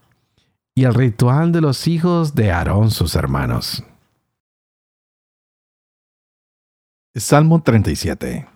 y 0.74 0.84
el 0.84 0.94
ritual 0.94 1.52
de 1.52 1.60
los 1.60 1.86
hijos 1.88 2.34
de 2.34 2.52
Aarón 2.52 2.90
sus 2.90 3.14
hermanos. 3.14 3.84
Salmo 7.14 7.62
37 7.62 8.46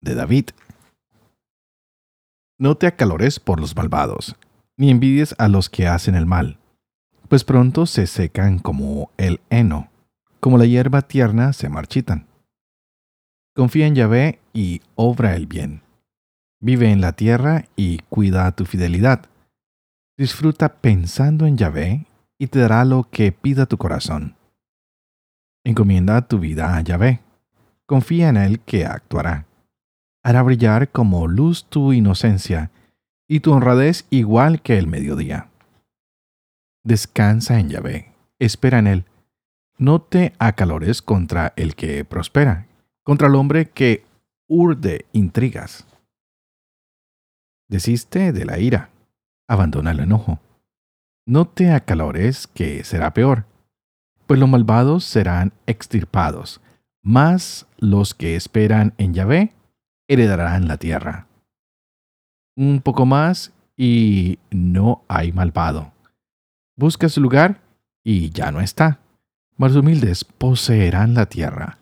de 0.00 0.14
David. 0.14 0.50
No 2.58 2.76
te 2.76 2.86
acalores 2.86 3.40
por 3.40 3.60
los 3.60 3.76
malvados, 3.76 4.36
ni 4.76 4.90
envidies 4.90 5.34
a 5.38 5.48
los 5.48 5.68
que 5.68 5.86
hacen 5.86 6.14
el 6.14 6.26
mal, 6.26 6.58
pues 7.28 7.44
pronto 7.44 7.86
se 7.86 8.06
secan 8.06 8.58
como 8.58 9.10
el 9.16 9.40
heno, 9.50 9.90
como 10.40 10.58
la 10.58 10.64
hierba 10.64 11.02
tierna 11.02 11.52
se 11.52 11.68
marchitan. 11.68 12.26
Confía 13.54 13.86
en 13.86 13.96
Yahvé 13.96 14.40
y 14.52 14.80
obra 14.94 15.34
el 15.34 15.46
bien. 15.46 15.82
Vive 16.60 16.90
en 16.90 17.00
la 17.00 17.12
tierra 17.12 17.64
y 17.76 17.98
cuida 18.08 18.50
tu 18.52 18.64
fidelidad 18.64 19.28
Disfruta 20.18 20.80
pensando 20.80 21.46
en 21.46 21.56
Yahvé 21.56 22.04
y 22.40 22.48
te 22.48 22.58
dará 22.58 22.84
lo 22.84 23.08
que 23.08 23.30
pida 23.30 23.66
tu 23.66 23.78
corazón. 23.78 24.34
Encomienda 25.64 26.26
tu 26.26 26.40
vida 26.40 26.76
a 26.76 26.80
Yahvé. 26.80 27.20
Confía 27.86 28.28
en 28.28 28.36
Él 28.36 28.58
que 28.58 28.84
actuará. 28.84 29.46
Hará 30.24 30.42
brillar 30.42 30.90
como 30.90 31.28
luz 31.28 31.66
tu 31.66 31.92
inocencia 31.92 32.72
y 33.28 33.38
tu 33.40 33.52
honradez 33.52 34.08
igual 34.10 34.60
que 34.60 34.76
el 34.76 34.88
mediodía. 34.88 35.50
Descansa 36.82 37.60
en 37.60 37.68
Yahvé. 37.68 38.12
Espera 38.40 38.80
en 38.80 38.88
Él. 38.88 39.04
No 39.78 40.00
te 40.00 40.32
acalores 40.40 41.00
contra 41.00 41.52
el 41.54 41.76
que 41.76 42.04
prospera, 42.04 42.66
contra 43.04 43.28
el 43.28 43.36
hombre 43.36 43.70
que 43.70 44.04
urde 44.48 45.06
intrigas. 45.12 45.86
Desiste 47.68 48.32
de 48.32 48.44
la 48.44 48.58
ira 48.58 48.90
abandona 49.48 49.90
el 49.90 50.00
enojo. 50.00 50.38
No 51.26 51.46
te 51.46 51.72
acalores, 51.72 52.46
que 52.46 52.84
será 52.84 53.12
peor, 53.12 53.46
pues 54.26 54.38
los 54.38 54.48
malvados 54.48 55.04
serán 55.04 55.52
extirpados, 55.66 56.60
mas 57.02 57.66
los 57.78 58.14
que 58.14 58.36
esperan 58.36 58.94
en 58.98 59.14
Yahvé 59.14 59.54
heredarán 60.08 60.68
la 60.68 60.76
tierra. 60.76 61.26
Un 62.56 62.80
poco 62.82 63.06
más 63.06 63.52
y 63.76 64.38
no 64.50 65.04
hay 65.08 65.32
malvado. 65.32 65.92
Busca 66.76 67.08
su 67.08 67.20
lugar 67.20 67.60
y 68.04 68.30
ya 68.30 68.50
no 68.52 68.60
está. 68.60 69.00
Mas 69.56 69.74
humildes 69.74 70.24
poseerán 70.24 71.14
la 71.14 71.26
tierra 71.26 71.78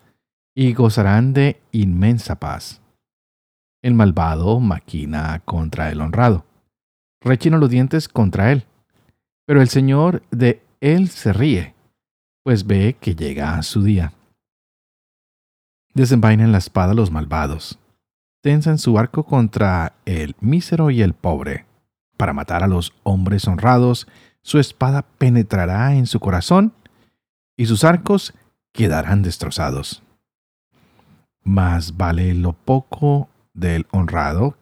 y 0.55 0.73
gozarán 0.73 1.33
de 1.33 1.61
inmensa 1.71 2.39
paz. 2.39 2.81
El 3.83 3.93
malvado 3.93 4.59
maquina 4.59 5.41
contra 5.45 5.91
el 5.91 6.01
honrado 6.01 6.45
rechina 7.21 7.57
los 7.57 7.69
dientes 7.69 8.07
contra 8.07 8.51
él. 8.51 8.65
Pero 9.45 9.61
el 9.61 9.69
Señor 9.69 10.23
de 10.31 10.61
él 10.81 11.09
se 11.09 11.33
ríe, 11.33 11.73
pues 12.43 12.67
ve 12.67 12.95
que 12.99 13.15
llega 13.15 13.61
su 13.63 13.83
día. 13.83 14.13
Desenvainan 15.93 16.51
la 16.51 16.59
espada 16.59 16.93
los 16.93 17.11
malvados, 17.11 17.79
tensan 18.41 18.77
su 18.77 18.99
arco 18.99 19.23
contra 19.23 19.93
el 20.05 20.35
mísero 20.39 20.91
y 20.91 21.01
el 21.01 21.13
pobre. 21.13 21.65
Para 22.17 22.33
matar 22.33 22.63
a 22.63 22.67
los 22.67 22.93
hombres 23.03 23.47
honrados, 23.47 24.07
su 24.41 24.59
espada 24.59 25.01
penetrará 25.01 25.95
en 25.95 26.05
su 26.05 26.19
corazón 26.19 26.73
y 27.57 27.65
sus 27.65 27.83
arcos 27.83 28.33
quedarán 28.73 29.23
destrozados. 29.23 30.03
Más 31.43 31.97
vale 31.97 32.33
lo 32.33 32.53
poco 32.53 33.29
del 33.53 33.87
honrado 33.91 34.55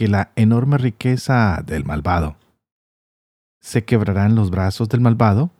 que 0.00 0.08
la 0.08 0.32
enorme 0.34 0.78
riqueza 0.78 1.62
del 1.66 1.84
malvado. 1.84 2.38
Se 3.60 3.84
quebrarán 3.84 4.34
los 4.34 4.50
brazos 4.50 4.88
del 4.88 5.02
malvado, 5.02 5.50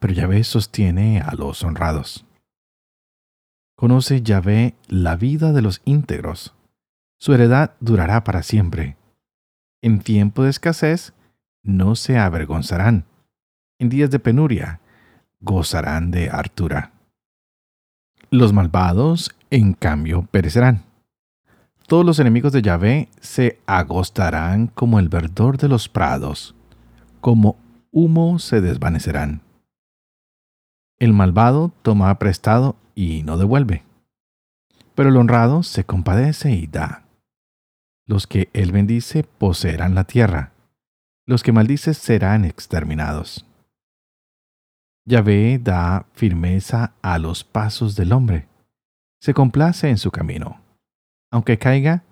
pero 0.00 0.12
Yahvé 0.12 0.42
sostiene 0.42 1.20
a 1.20 1.36
los 1.36 1.62
honrados. 1.62 2.26
Conoce 3.76 4.20
Yahvé 4.22 4.74
la 4.88 5.14
vida 5.14 5.52
de 5.52 5.62
los 5.62 5.80
íntegros. 5.84 6.56
Su 7.20 7.34
heredad 7.34 7.76
durará 7.78 8.24
para 8.24 8.42
siempre. 8.42 8.96
En 9.80 10.00
tiempo 10.00 10.42
de 10.42 10.50
escasez 10.50 11.12
no 11.62 11.94
se 11.94 12.18
avergonzarán. 12.18 13.04
En 13.78 13.90
días 13.90 14.10
de 14.10 14.18
penuria 14.18 14.80
gozarán 15.38 16.10
de 16.10 16.30
hartura. 16.30 16.94
Los 18.30 18.52
malvados, 18.52 19.36
en 19.50 19.72
cambio, 19.72 20.26
perecerán. 20.32 20.87
Todos 21.88 22.04
los 22.04 22.18
enemigos 22.18 22.52
de 22.52 22.60
Yahvé 22.60 23.08
se 23.18 23.62
agostarán 23.64 24.66
como 24.66 24.98
el 24.98 25.08
verdor 25.08 25.56
de 25.56 25.68
los 25.68 25.88
prados, 25.88 26.54
como 27.22 27.56
humo 27.90 28.38
se 28.38 28.60
desvanecerán. 28.60 29.40
El 30.98 31.14
malvado 31.14 31.72
toma 31.80 32.14
prestado 32.18 32.76
y 32.94 33.22
no 33.22 33.38
devuelve, 33.38 33.84
pero 34.94 35.08
el 35.08 35.16
honrado 35.16 35.62
se 35.62 35.84
compadece 35.84 36.50
y 36.50 36.66
da. 36.66 37.06
Los 38.04 38.26
que 38.26 38.50
él 38.52 38.70
bendice 38.70 39.22
poseerán 39.24 39.94
la 39.94 40.04
tierra, 40.04 40.52
los 41.24 41.42
que 41.42 41.52
maldice 41.52 41.94
serán 41.94 42.44
exterminados. 42.44 43.46
Yahvé 45.06 45.58
da 45.58 46.04
firmeza 46.12 46.92
a 47.00 47.18
los 47.18 47.44
pasos 47.44 47.96
del 47.96 48.12
hombre, 48.12 48.46
se 49.22 49.32
complace 49.32 49.88
en 49.88 49.96
su 49.96 50.10
camino 50.10 50.67
aunque 51.30 51.58
caiga, 51.58 52.04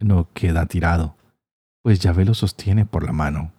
no 0.00 0.28
queda 0.32 0.66
tirado. 0.66 1.16
pues 1.82 2.00
Yahvé 2.00 2.24
lo 2.24 2.34
sostiene 2.34 2.84
por 2.84 3.02
la 3.02 3.12
mano. 3.12 3.52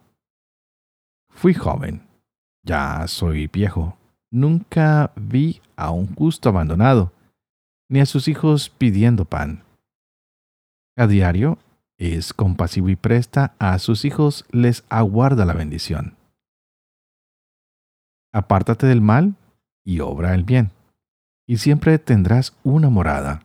Fui 1.30 1.54
joven, 1.54 2.08
ya 2.64 3.08
soy 3.08 3.48
viejo, 3.48 3.98
nunca 4.30 5.12
vi 5.16 5.62
a 5.76 5.90
un 5.92 6.14
justo 6.16 6.50
abandonado, 6.50 7.12
ni 7.90 8.02
a 8.02 8.06
sus 8.06 8.28
hijos 8.28 8.70
pidiendo 8.70 9.26
pan. 9.26 9.64
A 10.96 11.08
diario 11.08 11.58
es 11.98 12.34
compasivo 12.34 12.90
y 12.90 12.96
presta 12.96 13.56
a 13.58 13.80
sus 13.80 14.06
hijos 14.06 14.46
les 14.52 14.84
aguarda 14.90 15.46
la 15.46 15.54
bendición. 15.54 16.16
Apártate 18.32 18.86
del 18.86 19.02
mal 19.02 19.36
y 19.84 20.02
obra 20.02 20.36
el 20.36 20.44
bien, 20.44 20.72
y 21.48 21.58
siempre 21.58 21.98
tendrás 21.98 22.56
una 22.64 22.90
morada, 22.90 23.42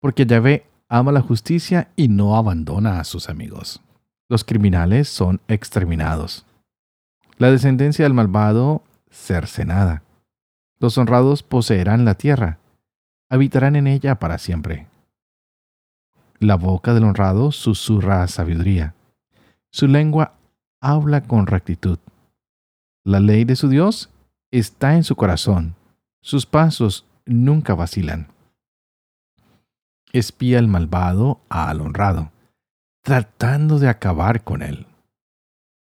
porque 0.00 0.26
Yahvé 0.26 0.66
ama 0.88 1.12
la 1.12 1.20
justicia 1.20 1.88
y 1.96 2.08
no 2.08 2.36
abandona 2.36 3.00
a 3.00 3.04
sus 3.04 3.28
amigos. 3.28 3.80
Los 4.28 4.44
criminales 4.44 5.08
son 5.08 5.40
exterminados. 5.48 6.44
La 7.36 7.50
descendencia 7.50 8.04
del 8.04 8.14
malvado 8.14 8.82
cercenada. 9.10 10.02
Los 10.80 10.98
honrados 10.98 11.42
poseerán 11.42 12.04
la 12.04 12.14
tierra, 12.14 12.58
habitarán 13.28 13.76
en 13.76 13.86
ella 13.86 14.16
para 14.16 14.38
siempre. 14.38 14.86
La 16.40 16.56
boca 16.56 16.94
del 16.94 17.04
honrado 17.04 17.52
susurra 17.52 18.26
sabiduría. 18.28 18.94
Su 19.70 19.88
lengua 19.88 20.34
habla 20.80 21.22
con 21.22 21.46
rectitud. 21.46 21.98
La 23.04 23.20
ley 23.20 23.44
de 23.44 23.56
su 23.56 23.68
Dios 23.68 24.10
está 24.50 24.94
en 24.94 25.04
su 25.04 25.16
corazón. 25.16 25.74
Sus 26.20 26.46
pasos 26.46 27.06
nunca 27.26 27.74
vacilan. 27.74 28.28
Espía 30.12 30.58
el 30.58 30.68
malvado 30.68 31.40
al 31.48 31.80
honrado, 31.80 32.32
tratando 33.02 33.78
de 33.78 33.88
acabar 33.88 34.42
con 34.42 34.62
él. 34.62 34.86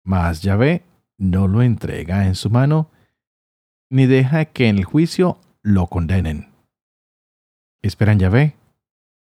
Mas 0.04 0.42
Yahvé 0.42 0.84
no 1.18 1.48
lo 1.48 1.62
entrega 1.62 2.26
en 2.28 2.36
su 2.36 2.50
mano, 2.50 2.90
ni 3.90 4.06
deja 4.06 4.46
que 4.46 4.68
en 4.68 4.78
el 4.78 4.86
juicio 4.86 5.40
lo 5.62 5.88
condenen. 5.88 6.52
Esperan 7.82 8.20
Yahvé, 8.20 8.56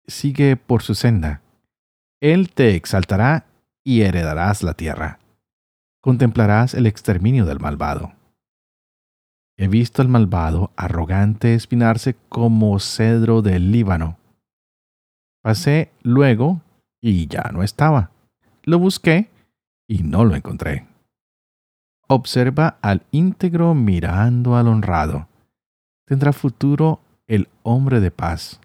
sigue 0.07 0.57
por 0.57 0.83
su 0.83 0.95
senda. 0.95 1.43
Él 2.21 2.51
te 2.53 2.75
exaltará 2.75 3.47
y 3.85 4.03
heredarás 4.03 4.63
la 4.63 4.75
tierra. 4.75 5.21
Contemplarás 6.01 6.75
el 6.75 6.87
exterminio 6.87 7.47
del 7.47 7.61
malvado. 7.61 8.13
He 9.57 9.69
visto 9.69 10.03
al 10.03 10.09
malvado 10.09 10.73
arrogante 10.77 11.55
espinarse 11.55 12.17
como 12.29 12.79
cedro 12.79 13.43
del 13.43 13.73
Líbano. 13.73 14.18
Pasé 15.49 15.91
luego 16.03 16.61
y 17.01 17.27
ya 17.27 17.45
no 17.55 17.63
estaba. 17.63 18.11
Lo 18.65 18.79
busqué 18.79 19.31
y 19.87 20.03
no 20.03 20.27
lo 20.27 20.37
encontré. 20.37 20.87
Observa 22.07 22.77
al 22.83 23.07
íntegro 23.13 23.73
mirando 23.73 24.57
al 24.57 24.69
honrado. 24.69 25.27
Tendrá 26.05 26.35
futuro 26.35 27.01
el 27.27 27.49
hombre 27.63 28.01
de 28.01 28.11
paz. 28.11 28.61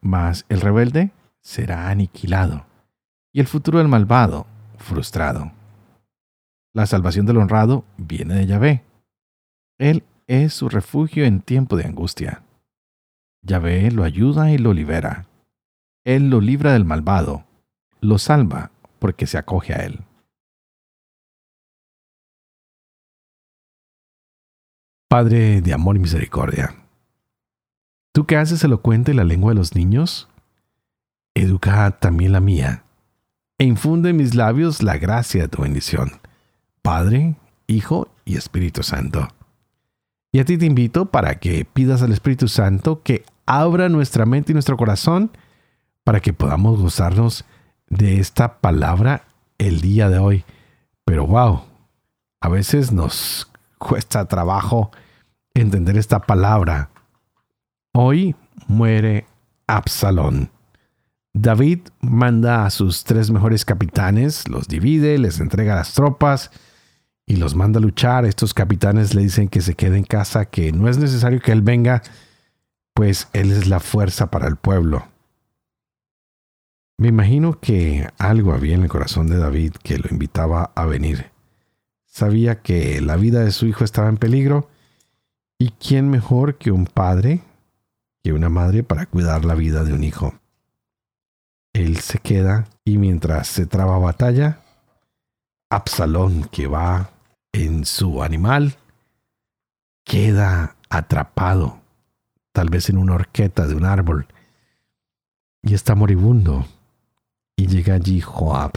Mas 0.00 0.46
el 0.48 0.60
rebelde 0.60 1.10
será 1.40 1.88
aniquilado 1.88 2.66
y 3.32 3.40
el 3.40 3.48
futuro 3.48 3.78
del 3.78 3.88
malvado 3.88 4.46
frustrado. 4.78 5.50
La 6.72 6.86
salvación 6.86 7.26
del 7.26 7.38
honrado 7.38 7.84
viene 7.96 8.34
de 8.36 8.46
Yahvé 8.46 8.84
él 9.76 10.04
es 10.28 10.54
su 10.54 10.68
refugio 10.68 11.24
en 11.24 11.40
tiempo 11.40 11.76
de 11.76 11.86
angustia. 11.86 12.44
Yahvé 13.42 13.90
lo 13.90 14.04
ayuda 14.04 14.52
y 14.52 14.58
lo 14.58 14.72
libera. 14.72 15.26
Él 16.04 16.30
lo 16.30 16.40
libra 16.40 16.72
del 16.72 16.84
malvado, 16.84 17.44
lo 18.00 18.18
salva 18.18 18.70
porque 18.98 19.26
se 19.26 19.38
acoge 19.38 19.74
a 19.74 19.84
él. 19.84 20.00
Padre 25.08 25.60
de 25.60 25.74
amor 25.74 25.96
y 25.96 25.98
misericordia, 25.98 26.74
tú 28.12 28.26
que 28.26 28.36
haces 28.36 28.62
elocuente 28.62 29.12
la 29.12 29.24
lengua 29.24 29.50
de 29.50 29.56
los 29.56 29.74
niños, 29.74 30.28
educa 31.34 31.90
también 31.98 32.32
la 32.32 32.40
mía, 32.40 32.84
e 33.58 33.64
infunde 33.64 34.10
en 34.10 34.16
mis 34.16 34.34
labios 34.34 34.82
la 34.82 34.98
gracia 34.98 35.42
de 35.42 35.48
tu 35.48 35.62
bendición, 35.62 36.20
Padre, 36.80 37.34
Hijo 37.66 38.08
y 38.24 38.36
Espíritu 38.36 38.82
Santo. 38.82 39.28
Y 40.32 40.38
a 40.38 40.44
ti 40.44 40.56
te 40.56 40.66
invito 40.66 41.06
para 41.06 41.40
que 41.40 41.64
pidas 41.64 42.02
al 42.02 42.12
Espíritu 42.12 42.46
Santo 42.46 43.02
que 43.02 43.24
abra 43.46 43.88
nuestra 43.88 44.26
mente 44.26 44.52
y 44.52 44.54
nuestro 44.54 44.76
corazón 44.76 45.32
para 46.10 46.18
que 46.18 46.32
podamos 46.32 46.80
gozarnos 46.80 47.44
de 47.88 48.18
esta 48.18 48.58
palabra 48.58 49.28
el 49.58 49.80
día 49.80 50.08
de 50.08 50.18
hoy. 50.18 50.44
Pero 51.04 51.24
wow, 51.24 51.62
a 52.40 52.48
veces 52.48 52.90
nos 52.90 53.48
cuesta 53.78 54.26
trabajo 54.26 54.90
entender 55.54 55.96
esta 55.96 56.18
palabra. 56.18 56.90
Hoy 57.92 58.34
muere 58.66 59.28
Absalón. 59.68 60.50
David 61.32 61.78
manda 62.00 62.66
a 62.66 62.70
sus 62.70 63.04
tres 63.04 63.30
mejores 63.30 63.64
capitanes, 63.64 64.48
los 64.48 64.66
divide, 64.66 65.16
les 65.16 65.38
entrega 65.38 65.76
las 65.76 65.92
tropas, 65.92 66.50
y 67.24 67.36
los 67.36 67.54
manda 67.54 67.78
a 67.78 67.82
luchar. 67.82 68.24
Estos 68.24 68.52
capitanes 68.52 69.14
le 69.14 69.22
dicen 69.22 69.48
que 69.48 69.60
se 69.60 69.74
quede 69.74 69.96
en 69.96 70.02
casa, 70.02 70.46
que 70.46 70.72
no 70.72 70.88
es 70.88 70.98
necesario 70.98 71.40
que 71.40 71.52
él 71.52 71.62
venga, 71.62 72.02
pues 72.94 73.28
él 73.32 73.52
es 73.52 73.68
la 73.68 73.78
fuerza 73.78 74.28
para 74.32 74.48
el 74.48 74.56
pueblo. 74.56 75.09
Me 77.00 77.08
imagino 77.08 77.58
que 77.58 78.10
algo 78.18 78.52
había 78.52 78.74
en 78.74 78.82
el 78.82 78.90
corazón 78.90 79.26
de 79.26 79.38
David 79.38 79.72
que 79.82 79.96
lo 79.96 80.10
invitaba 80.10 80.70
a 80.74 80.84
venir. 80.84 81.30
Sabía 82.04 82.60
que 82.60 83.00
la 83.00 83.16
vida 83.16 83.42
de 83.42 83.52
su 83.52 83.64
hijo 83.64 83.84
estaba 83.84 84.10
en 84.10 84.18
peligro 84.18 84.68
y 85.58 85.70
quién 85.70 86.10
mejor 86.10 86.58
que 86.58 86.70
un 86.70 86.84
padre, 86.84 87.40
que 88.22 88.34
una 88.34 88.50
madre 88.50 88.82
para 88.82 89.06
cuidar 89.06 89.46
la 89.46 89.54
vida 89.54 89.82
de 89.82 89.94
un 89.94 90.04
hijo. 90.04 90.34
Él 91.72 92.00
se 92.00 92.18
queda 92.18 92.68
y 92.84 92.98
mientras 92.98 93.48
se 93.48 93.64
traba 93.64 93.96
batalla, 93.96 94.60
Absalón 95.70 96.50
que 96.52 96.66
va 96.66 97.12
en 97.52 97.86
su 97.86 98.22
animal, 98.22 98.76
queda 100.04 100.76
atrapado, 100.90 101.80
tal 102.52 102.68
vez 102.68 102.90
en 102.90 102.98
una 102.98 103.14
horqueta 103.14 103.66
de 103.66 103.74
un 103.74 103.86
árbol, 103.86 104.26
y 105.62 105.72
está 105.72 105.94
moribundo. 105.94 106.66
Y 107.60 107.66
llega 107.66 107.96
allí 107.96 108.22
Joab, 108.22 108.72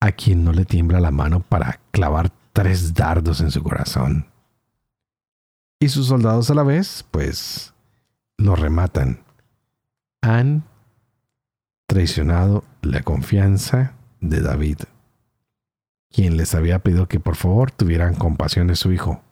a 0.00 0.12
quien 0.12 0.44
no 0.44 0.52
le 0.52 0.66
tiembla 0.66 1.00
la 1.00 1.10
mano 1.10 1.40
para 1.40 1.80
clavar 1.92 2.30
tres 2.52 2.92
dardos 2.92 3.40
en 3.40 3.50
su 3.50 3.62
corazón. 3.62 4.26
Y 5.80 5.88
sus 5.88 6.08
soldados 6.08 6.50
a 6.50 6.54
la 6.54 6.62
vez, 6.62 7.06
pues, 7.10 7.72
lo 8.36 8.54
rematan. 8.54 9.20
Han 10.20 10.64
traicionado 11.86 12.64
la 12.82 13.00
confianza 13.00 13.94
de 14.20 14.42
David 14.42 14.80
quien 16.10 16.36
les 16.36 16.54
había 16.54 16.80
pedido 16.80 17.08
que 17.08 17.18
por 17.18 17.36
favor 17.36 17.70
tuvieran 17.70 18.14
compasión 18.14 18.66
de 18.66 18.76
su 18.76 18.92
hijo. 18.92 19.22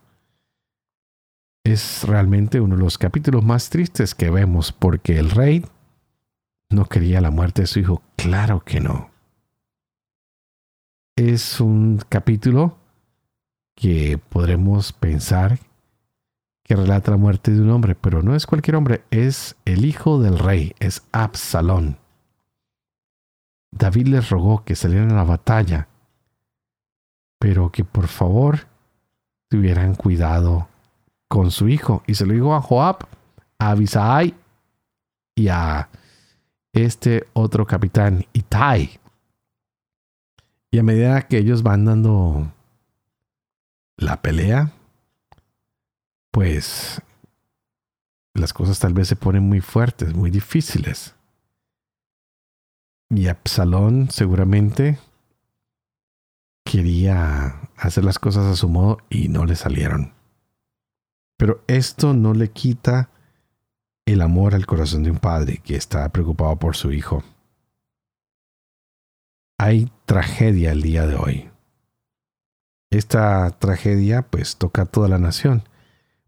Es 1.63 2.03
realmente 2.03 2.61
uno 2.61 2.77
de 2.77 2.81
los 2.81 2.97
capítulos 2.97 3.43
más 3.43 3.69
tristes 3.69 4.15
que 4.15 4.31
vemos 4.31 4.71
porque 4.71 5.19
el 5.19 5.29
rey 5.29 5.65
no 6.69 6.85
quería 6.85 7.21
la 7.21 7.31
muerte 7.31 7.63
de 7.63 7.67
su 7.67 7.79
hijo. 7.79 8.01
Claro 8.15 8.61
que 8.61 8.79
no. 8.79 9.09
Es 11.15 11.59
un 11.59 11.99
capítulo 12.09 12.77
que 13.75 14.17
podremos 14.17 14.93
pensar 14.93 15.59
que 16.63 16.75
relata 16.75 17.11
la 17.11 17.17
muerte 17.17 17.51
de 17.51 17.61
un 17.61 17.69
hombre, 17.69 17.95
pero 17.95 18.21
no 18.21 18.35
es 18.35 18.45
cualquier 18.45 18.75
hombre, 18.75 19.03
es 19.09 19.55
el 19.65 19.85
hijo 19.85 20.19
del 20.21 20.37
rey, 20.37 20.73
es 20.79 21.03
Absalón. 21.11 21.97
David 23.71 24.07
les 24.07 24.29
rogó 24.29 24.63
que 24.63 24.75
salieran 24.75 25.11
a 25.11 25.15
la 25.15 25.23
batalla 25.23 25.87
pero 27.39 27.71
que 27.71 27.83
por 27.83 28.07
favor 28.07 28.67
tuvieran 29.49 29.95
cuidado 29.95 30.67
con 31.27 31.51
su 31.51 31.69
hijo. 31.69 32.03
Y 32.07 32.15
se 32.15 32.25
lo 32.25 32.33
dijo 32.33 32.55
a 32.55 32.61
Joab, 32.61 33.07
a 33.59 33.71
Abisai 33.71 34.33
y 35.35 35.47
a 35.49 35.89
este 36.85 37.27
otro 37.33 37.65
capitán, 37.65 38.25
Itai. 38.33 38.99
Y 40.71 40.79
a 40.79 40.83
medida 40.83 41.27
que 41.27 41.37
ellos 41.37 41.63
van 41.63 41.85
dando 41.85 42.51
la 43.95 44.21
pelea, 44.21 44.71
pues 46.31 47.01
las 48.33 48.53
cosas 48.53 48.79
tal 48.79 48.93
vez 48.93 49.07
se 49.07 49.15
ponen 49.15 49.43
muy 49.43 49.61
fuertes, 49.61 50.13
muy 50.13 50.29
difíciles. 50.29 51.15
Y 53.09 53.27
Absalón 53.27 54.11
seguramente 54.11 54.99
quería 56.63 57.69
hacer 57.77 58.03
las 58.03 58.19
cosas 58.19 58.45
a 58.45 58.55
su 58.55 58.67
modo 58.67 58.97
y 59.09 59.29
no 59.29 59.45
le 59.45 59.55
salieron. 59.55 60.13
Pero 61.37 61.63
esto 61.67 62.13
no 62.13 62.33
le 62.33 62.49
quita 62.49 63.09
el 64.07 64.21
amor 64.21 64.55
al 64.55 64.65
corazón 64.65 65.03
de 65.03 65.11
un 65.11 65.17
padre 65.17 65.57
que 65.57 65.75
está 65.75 66.07
preocupado 66.09 66.55
por 66.55 66.75
su 66.75 66.91
hijo. 66.93 67.23
hay 69.59 69.91
tragedia 70.05 70.71
el 70.71 70.81
día 70.81 71.05
de 71.05 71.15
hoy. 71.15 71.49
Esta 72.89 73.49
tragedia 73.59 74.21
pues 74.21 74.55
toca 74.55 74.83
a 74.83 74.85
toda 74.85 75.09
la 75.09 75.17
nación, 75.17 75.63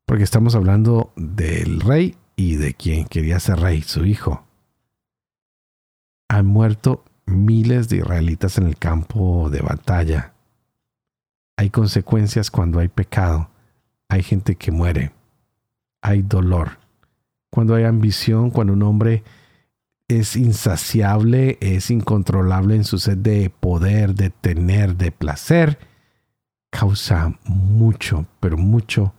porque 0.06 0.24
estamos 0.24 0.56
hablando 0.56 1.14
del 1.16 1.80
rey 1.80 2.18
y 2.36 2.56
de 2.56 2.74
quien 2.74 3.06
quería 3.06 3.40
ser 3.40 3.60
rey, 3.60 3.82
su 3.82 4.06
hijo. 4.06 4.46
Han 6.28 6.48
muerto 6.48 7.06
miles 7.26 7.88
de 7.88 7.98
israelitas 7.98 8.58
en 8.58 8.68
el 8.68 8.78
campo 8.78 9.50
de 9.50 9.62
batalla. 9.62 10.34
Hay 11.56 11.70
consecuencias 11.70 12.52
cuando 12.52 12.80
hay 12.80 12.90
pecado. 12.90 13.50
Hay 14.10 14.24
gente 14.24 14.56
que 14.56 14.72
muere. 14.72 15.14
Hay 16.02 16.24
dolor. 16.24 16.89
Cuando 17.50 17.76
hay 17.76 17.84
ambición, 17.84 18.52
cuando 18.52 18.74
un 18.74 18.84
hombre 18.84 19.24
es 20.08 20.36
insaciable, 20.36 21.58
es 21.62 21.92
incontrolable 21.92 22.76
en 22.76 22.84
su 22.84 22.98
sed 22.98 23.18
de 23.18 23.50
poder, 23.50 24.16
de 24.16 24.30
tener, 24.32 24.96
de 24.96 25.12
placer, 25.12 25.78
causa 26.72 27.38
mucho, 27.46 28.26
pero 28.40 28.58
mucho, 28.58 29.14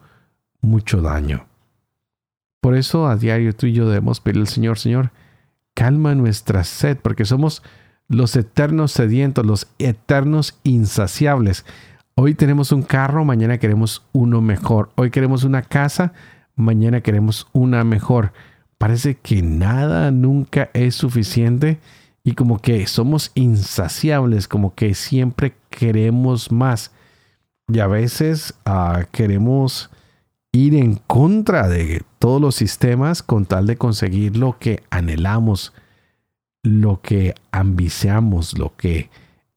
mucho 0.60 1.00
daño. 1.00 1.46
Por 2.60 2.76
eso 2.76 3.06
a 3.06 3.16
diario 3.16 3.54
tú 3.54 3.66
y 3.66 3.72
yo 3.72 3.88
debemos 3.88 4.20
pedir 4.20 4.40
al 4.40 4.48
Señor, 4.48 4.78
Señor, 4.78 5.12
calma 5.74 6.14
nuestra 6.14 6.64
sed, 6.64 6.98
porque 7.00 7.24
somos 7.24 7.62
los 8.08 8.34
eternos 8.34 8.92
sedientos, 8.92 9.46
los 9.46 9.68
eternos 9.78 10.58
insaciables. 10.64 11.64
Hoy 12.16 12.34
tenemos 12.34 12.72
un 12.72 12.82
carro, 12.82 13.24
mañana 13.24 13.58
queremos 13.58 14.04
uno 14.12 14.40
mejor. 14.40 14.90
Hoy 14.96 15.10
queremos 15.10 15.44
una 15.44 15.62
casa, 15.62 16.12
mañana 16.60 17.00
queremos 17.00 17.48
una 17.52 17.84
mejor. 17.84 18.32
Parece 18.78 19.16
que 19.16 19.42
nada 19.42 20.10
nunca 20.10 20.70
es 20.74 20.94
suficiente 20.94 21.78
y 22.24 22.32
como 22.32 22.58
que 22.58 22.86
somos 22.86 23.32
insaciables, 23.34 24.48
como 24.48 24.74
que 24.74 24.94
siempre 24.94 25.54
queremos 25.70 26.50
más. 26.52 26.92
Y 27.68 27.78
a 27.80 27.86
veces 27.86 28.54
ah, 28.64 29.04
queremos 29.12 29.90
ir 30.52 30.74
en 30.74 30.96
contra 30.96 31.68
de 31.68 32.02
todos 32.18 32.40
los 32.40 32.56
sistemas 32.56 33.22
con 33.22 33.46
tal 33.46 33.66
de 33.66 33.76
conseguir 33.76 34.36
lo 34.36 34.58
que 34.58 34.82
anhelamos 34.90 35.72
lo 36.62 37.00
que 37.00 37.34
ambiciamos, 37.52 38.58
lo 38.58 38.76
que 38.76 39.10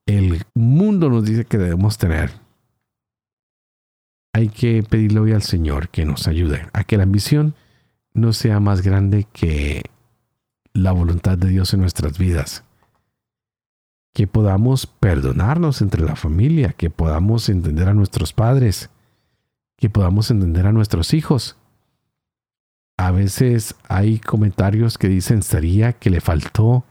el 0.06 0.44
mundo 0.54 1.10
nos 1.10 1.26
dice 1.26 1.46
que 1.46 1.58
debemos 1.58 1.98
tener. 1.98 2.32
Hay 4.34 4.50
que 4.50 4.82
pedirle 4.82 5.20
hoy 5.20 5.32
al 5.32 5.44
Señor 5.44 5.90
que 5.90 6.06
nos 6.06 6.28
ayude 6.28 6.68
a 6.74 6.84
que 6.84 6.98
la 6.98 7.04
ambición 7.04 7.54
no 8.14 8.34
sea 8.34 8.60
más 8.60 8.82
grande 8.82 9.28
que 9.32 9.84
la 10.74 10.92
voluntad 10.92 11.38
de 11.38 11.50
Dios 11.50 11.74
en 11.74 11.82
nuestras 11.82 12.18
vidas. 12.18 12.64
Que 14.12 14.26
podamos 14.26 14.88
perdonarnos 14.88 15.82
entre 15.82 16.04
la 16.04 16.16
familia, 16.16 16.74
que 16.74 16.90
podamos 16.90 17.48
entender 17.48 17.88
a 17.88 17.94
nuestros 17.94 18.34
padres, 18.34 18.90
que 19.78 19.90
podamos 19.90 20.32
entender 20.32 20.66
a 20.66 20.72
nuestros 20.72 21.14
hijos. 21.14 21.56
A 22.98 23.12
veces 23.12 23.76
hay 23.88 24.18
comentarios 24.20 24.98
que 24.98 25.10
dicen 25.10 25.44
sería 25.44 25.94
que 25.94 26.10
le 26.10 26.22
faltó 26.22 26.86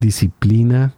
disciplina 0.00 0.94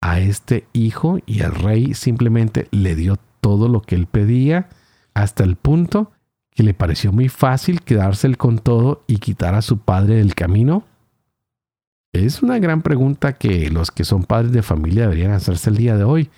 a 0.00 0.20
este 0.20 0.66
hijo 0.72 1.18
y 1.26 1.40
el 1.40 1.54
rey 1.54 1.94
simplemente 1.94 2.68
le 2.70 2.94
dio 2.94 3.18
todo 3.44 3.68
lo 3.68 3.82
que 3.82 3.94
él 3.94 4.06
pedía 4.06 4.70
hasta 5.12 5.44
el 5.44 5.56
punto 5.56 6.12
que 6.50 6.62
le 6.62 6.72
pareció 6.72 7.12
muy 7.12 7.28
fácil 7.28 7.82
quedarse 7.82 8.34
con 8.36 8.58
todo 8.58 9.04
y 9.06 9.18
quitar 9.18 9.54
a 9.54 9.60
su 9.60 9.80
padre 9.80 10.14
del 10.14 10.34
camino? 10.34 10.86
Es 12.14 12.42
una 12.42 12.58
gran 12.58 12.80
pregunta 12.80 13.34
que 13.34 13.68
los 13.68 13.90
que 13.90 14.04
son 14.04 14.24
padres 14.24 14.52
de 14.52 14.62
familia 14.62 15.02
deberían 15.02 15.32
hacerse 15.32 15.68
el 15.68 15.76
día 15.76 15.94
de 15.94 16.04
hoy, 16.04 16.30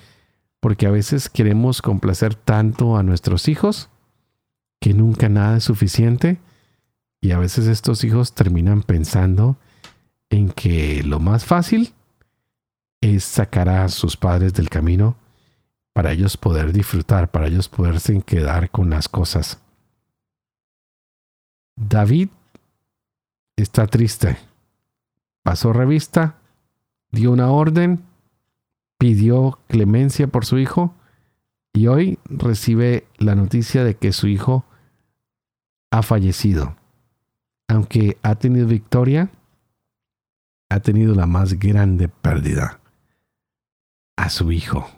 porque 0.59 0.89
a 0.89 0.91
veces 0.91 1.29
queremos 1.29 1.81
complacer 1.81 2.35
tanto 2.35 2.97
a 2.97 3.05
nuestros 3.05 3.47
hijos 3.47 3.89
que 4.81 4.93
nunca 4.93 5.29
nada 5.29 5.59
es 5.59 5.65
suficiente 5.65 6.41
y 7.21 7.31
a 7.31 7.39
veces 7.39 7.69
estos 7.69 8.03
hijos 8.03 8.35
terminan 8.35 8.83
pensando 8.83 9.59
en 10.29 10.49
que 10.49 11.05
lo 11.05 11.21
más 11.21 11.45
fácil 11.45 11.95
es 13.01 13.23
sacar 13.23 13.69
a 13.69 13.89
sus 13.91 14.17
padres 14.17 14.55
del 14.55 14.71
camino 14.71 15.17
para 15.97 16.13
ellos 16.13 16.37
poder 16.37 16.75
disfrutar, 16.75 17.31
para 17.31 17.47
ellos 17.47 17.71
poderse 17.71 18.21
quedar 18.21 18.71
con 18.71 18.91
las 18.91 19.09
cosas. 19.09 19.63
David 21.75 22.29
está 23.57 23.87
triste. 23.87 24.37
Pasó 25.43 25.73
revista, 25.73 26.37
dio 27.13 27.33
una 27.33 27.51
orden, 27.51 28.05
pidió 28.99 29.59
clemencia 29.69 30.27
por 30.27 30.45
su 30.45 30.59
hijo 30.59 30.95
y 31.73 31.87
hoy 31.87 32.19
recibe 32.27 33.07
la 33.17 33.35
noticia 33.35 33.83
de 33.83 33.97
que 33.97 34.13
su 34.13 34.27
hijo 34.27 34.67
ha 35.91 36.03
fallecido. 36.03 36.77
Aunque 37.69 38.19
ha 38.23 38.35
tenido 38.35 38.67
victoria, 38.67 39.31
ha 40.69 40.81
tenido 40.81 41.15
la 41.15 41.25
más 41.25 41.55
grande 41.55 42.09
pérdida, 42.09 42.81
a 44.19 44.29
su 44.29 44.53
hijo. 44.53 44.96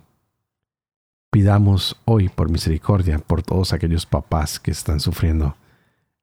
Pidamos 1.38 1.96
hoy 2.05 2.29
por 2.29 2.51
misericordia 2.51 3.16
por 3.20 3.44
todos 3.44 3.72
aquellos 3.72 4.07
papás 4.07 4.59
que 4.59 4.72
están 4.72 4.98
sufriendo 4.98 5.57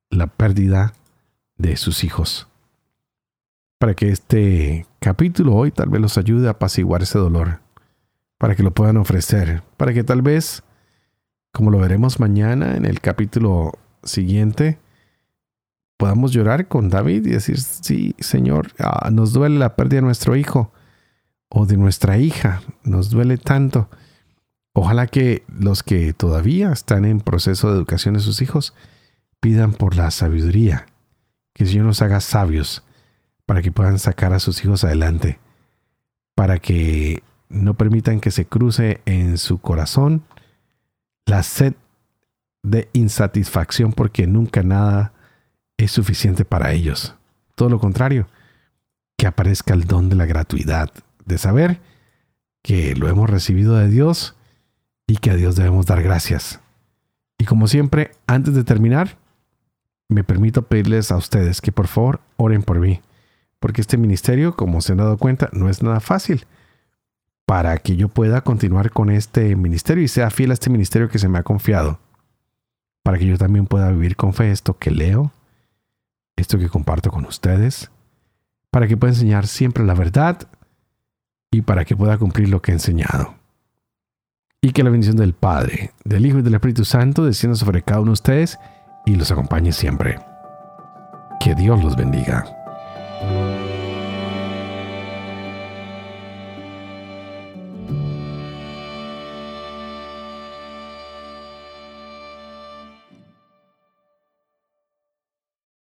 la 0.09 0.27
pérdida 0.27 0.91
de 1.55 1.77
sus 1.77 2.03
hijos. 2.03 2.49
Para 3.79 3.93
que 3.93 4.09
este 4.09 4.85
capítulo 4.99 5.55
hoy 5.55 5.71
tal 5.71 5.87
vez 5.87 6.01
los 6.01 6.17
ayude 6.17 6.49
a 6.49 6.51
apaciguar 6.51 7.01
ese 7.01 7.17
dolor, 7.17 7.61
para 8.37 8.57
que 8.57 8.63
lo 8.63 8.71
puedan 8.71 8.97
ofrecer, 8.97 9.63
para 9.77 9.93
que 9.93 10.03
tal 10.03 10.21
vez, 10.21 10.63
como 11.53 11.71
lo 11.71 11.79
veremos 11.79 12.19
mañana 12.19 12.75
en 12.75 12.83
el 12.83 12.99
capítulo 12.99 13.71
siguiente, 14.03 14.79
podamos 15.95 16.33
llorar 16.33 16.67
con 16.67 16.89
David 16.89 17.25
y 17.25 17.29
decir, 17.29 17.57
sí, 17.61 18.15
Señor, 18.19 18.73
ah, 18.79 19.09
nos 19.11 19.31
duele 19.31 19.59
la 19.59 19.77
pérdida 19.77 19.99
de 20.01 20.07
nuestro 20.07 20.35
hijo 20.35 20.73
o 21.47 21.65
de 21.65 21.77
nuestra 21.77 22.17
hija, 22.17 22.61
nos 22.83 23.11
duele 23.11 23.37
tanto. 23.37 23.87
Ojalá 24.77 25.07
que 25.07 25.45
los 25.47 25.83
que 25.83 26.11
todavía 26.11 26.73
están 26.73 27.05
en 27.05 27.21
proceso 27.21 27.71
de 27.71 27.77
educación 27.77 28.15
de 28.15 28.19
sus 28.19 28.41
hijos 28.41 28.73
pidan 29.39 29.71
por 29.71 29.95
la 29.95 30.11
sabiduría, 30.11 30.87
que 31.53 31.63
el 31.63 31.69
Señor 31.69 31.85
nos 31.85 32.01
haga 32.01 32.19
sabios 32.19 32.83
para 33.45 33.61
que 33.61 33.71
puedan 33.71 33.99
sacar 33.99 34.33
a 34.33 34.39
sus 34.39 34.65
hijos 34.65 34.83
adelante, 34.83 35.39
para 36.35 36.59
que 36.59 37.23
no 37.47 37.75
permitan 37.75 38.19
que 38.19 38.31
se 38.31 38.47
cruce 38.47 38.99
en 39.05 39.37
su 39.37 39.59
corazón 39.59 40.23
la 41.25 41.41
sed 41.41 41.75
de 42.61 42.89
insatisfacción 42.91 43.93
porque 43.93 44.27
nunca 44.27 44.61
nada 44.61 45.13
es 45.77 45.93
suficiente 45.93 46.43
para 46.43 46.73
ellos. 46.73 47.15
Todo 47.55 47.69
lo 47.69 47.79
contrario, 47.79 48.27
que 49.17 49.25
aparezca 49.25 49.73
el 49.73 49.85
don 49.85 50.09
de 50.09 50.17
la 50.17 50.25
gratuidad, 50.25 50.91
de 51.23 51.37
saber 51.37 51.79
que 52.61 52.93
lo 52.93 53.07
hemos 53.07 53.29
recibido 53.29 53.77
de 53.77 53.87
Dios 53.87 54.34
y 55.07 55.17
que 55.17 55.31
a 55.31 55.35
Dios 55.35 55.55
debemos 55.55 55.85
dar 55.85 56.01
gracias. 56.01 56.59
Y 57.37 57.45
como 57.45 57.67
siempre, 57.67 58.11
antes 58.27 58.53
de 58.55 58.63
terminar, 58.63 59.17
me 60.07 60.23
permito 60.23 60.63
pedirles 60.63 61.11
a 61.11 61.17
ustedes 61.17 61.61
que 61.61 61.71
por 61.71 61.87
favor 61.87 62.21
oren 62.37 62.63
por 62.63 62.79
mí, 62.79 63.01
porque 63.59 63.81
este 63.81 63.97
ministerio, 63.97 64.55
como 64.55 64.81
se 64.81 64.93
han 64.93 64.99
dado 64.99 65.17
cuenta, 65.17 65.49
no 65.51 65.69
es 65.69 65.81
nada 65.81 65.99
fácil. 65.99 66.45
Para 67.45 67.77
que 67.77 67.95
yo 67.95 68.07
pueda 68.09 68.41
continuar 68.41 68.91
con 68.91 69.11
este 69.11 69.55
ministerio 69.55 70.03
y 70.03 70.07
sea 70.07 70.31
fiel 70.31 70.51
a 70.51 70.55
este 70.55 70.69
ministerio 70.69 71.09
que 71.09 71.19
se 71.19 71.27
me 71.27 71.37
ha 71.37 71.43
confiado, 71.43 71.99
para 73.03 73.19
que 73.19 73.27
yo 73.27 73.37
también 73.37 73.67
pueda 73.67 73.91
vivir 73.91 74.15
con 74.15 74.33
fe 74.33 74.51
esto 74.51 74.77
que 74.77 74.89
leo, 74.89 75.31
esto 76.35 76.57
que 76.57 76.69
comparto 76.69 77.11
con 77.11 77.25
ustedes, 77.25 77.91
para 78.71 78.87
que 78.87 78.97
pueda 78.97 79.13
enseñar 79.13 79.45
siempre 79.45 79.85
la 79.85 79.93
verdad 79.93 80.47
y 81.51 81.61
para 81.61 81.85
que 81.85 81.95
pueda 81.95 82.17
cumplir 82.17 82.49
lo 82.49 82.61
que 82.61 82.71
he 82.71 82.73
enseñado. 82.73 83.35
Y 84.65 84.71
que 84.71 84.81
la 84.81 84.89
bendición 84.89 85.15
del 85.15 85.35
Padre, 85.35 85.91
del 86.05 86.25
Hijo 86.25 86.39
y 86.39 86.41
del 86.41 86.55
Espíritu 86.55 86.85
Santo 86.85 87.23
descienda 87.23 87.55
sobre 87.55 87.83
cada 87.83 87.99
uno 87.99 88.09
de 88.09 88.13
ustedes 88.13 88.57
y 89.05 89.13
los 89.13 89.29
acompañe 89.29 89.71
siempre. 89.71 90.17
Que 91.39 91.53
Dios 91.53 91.83
los 91.83 91.95
bendiga. 91.95 92.64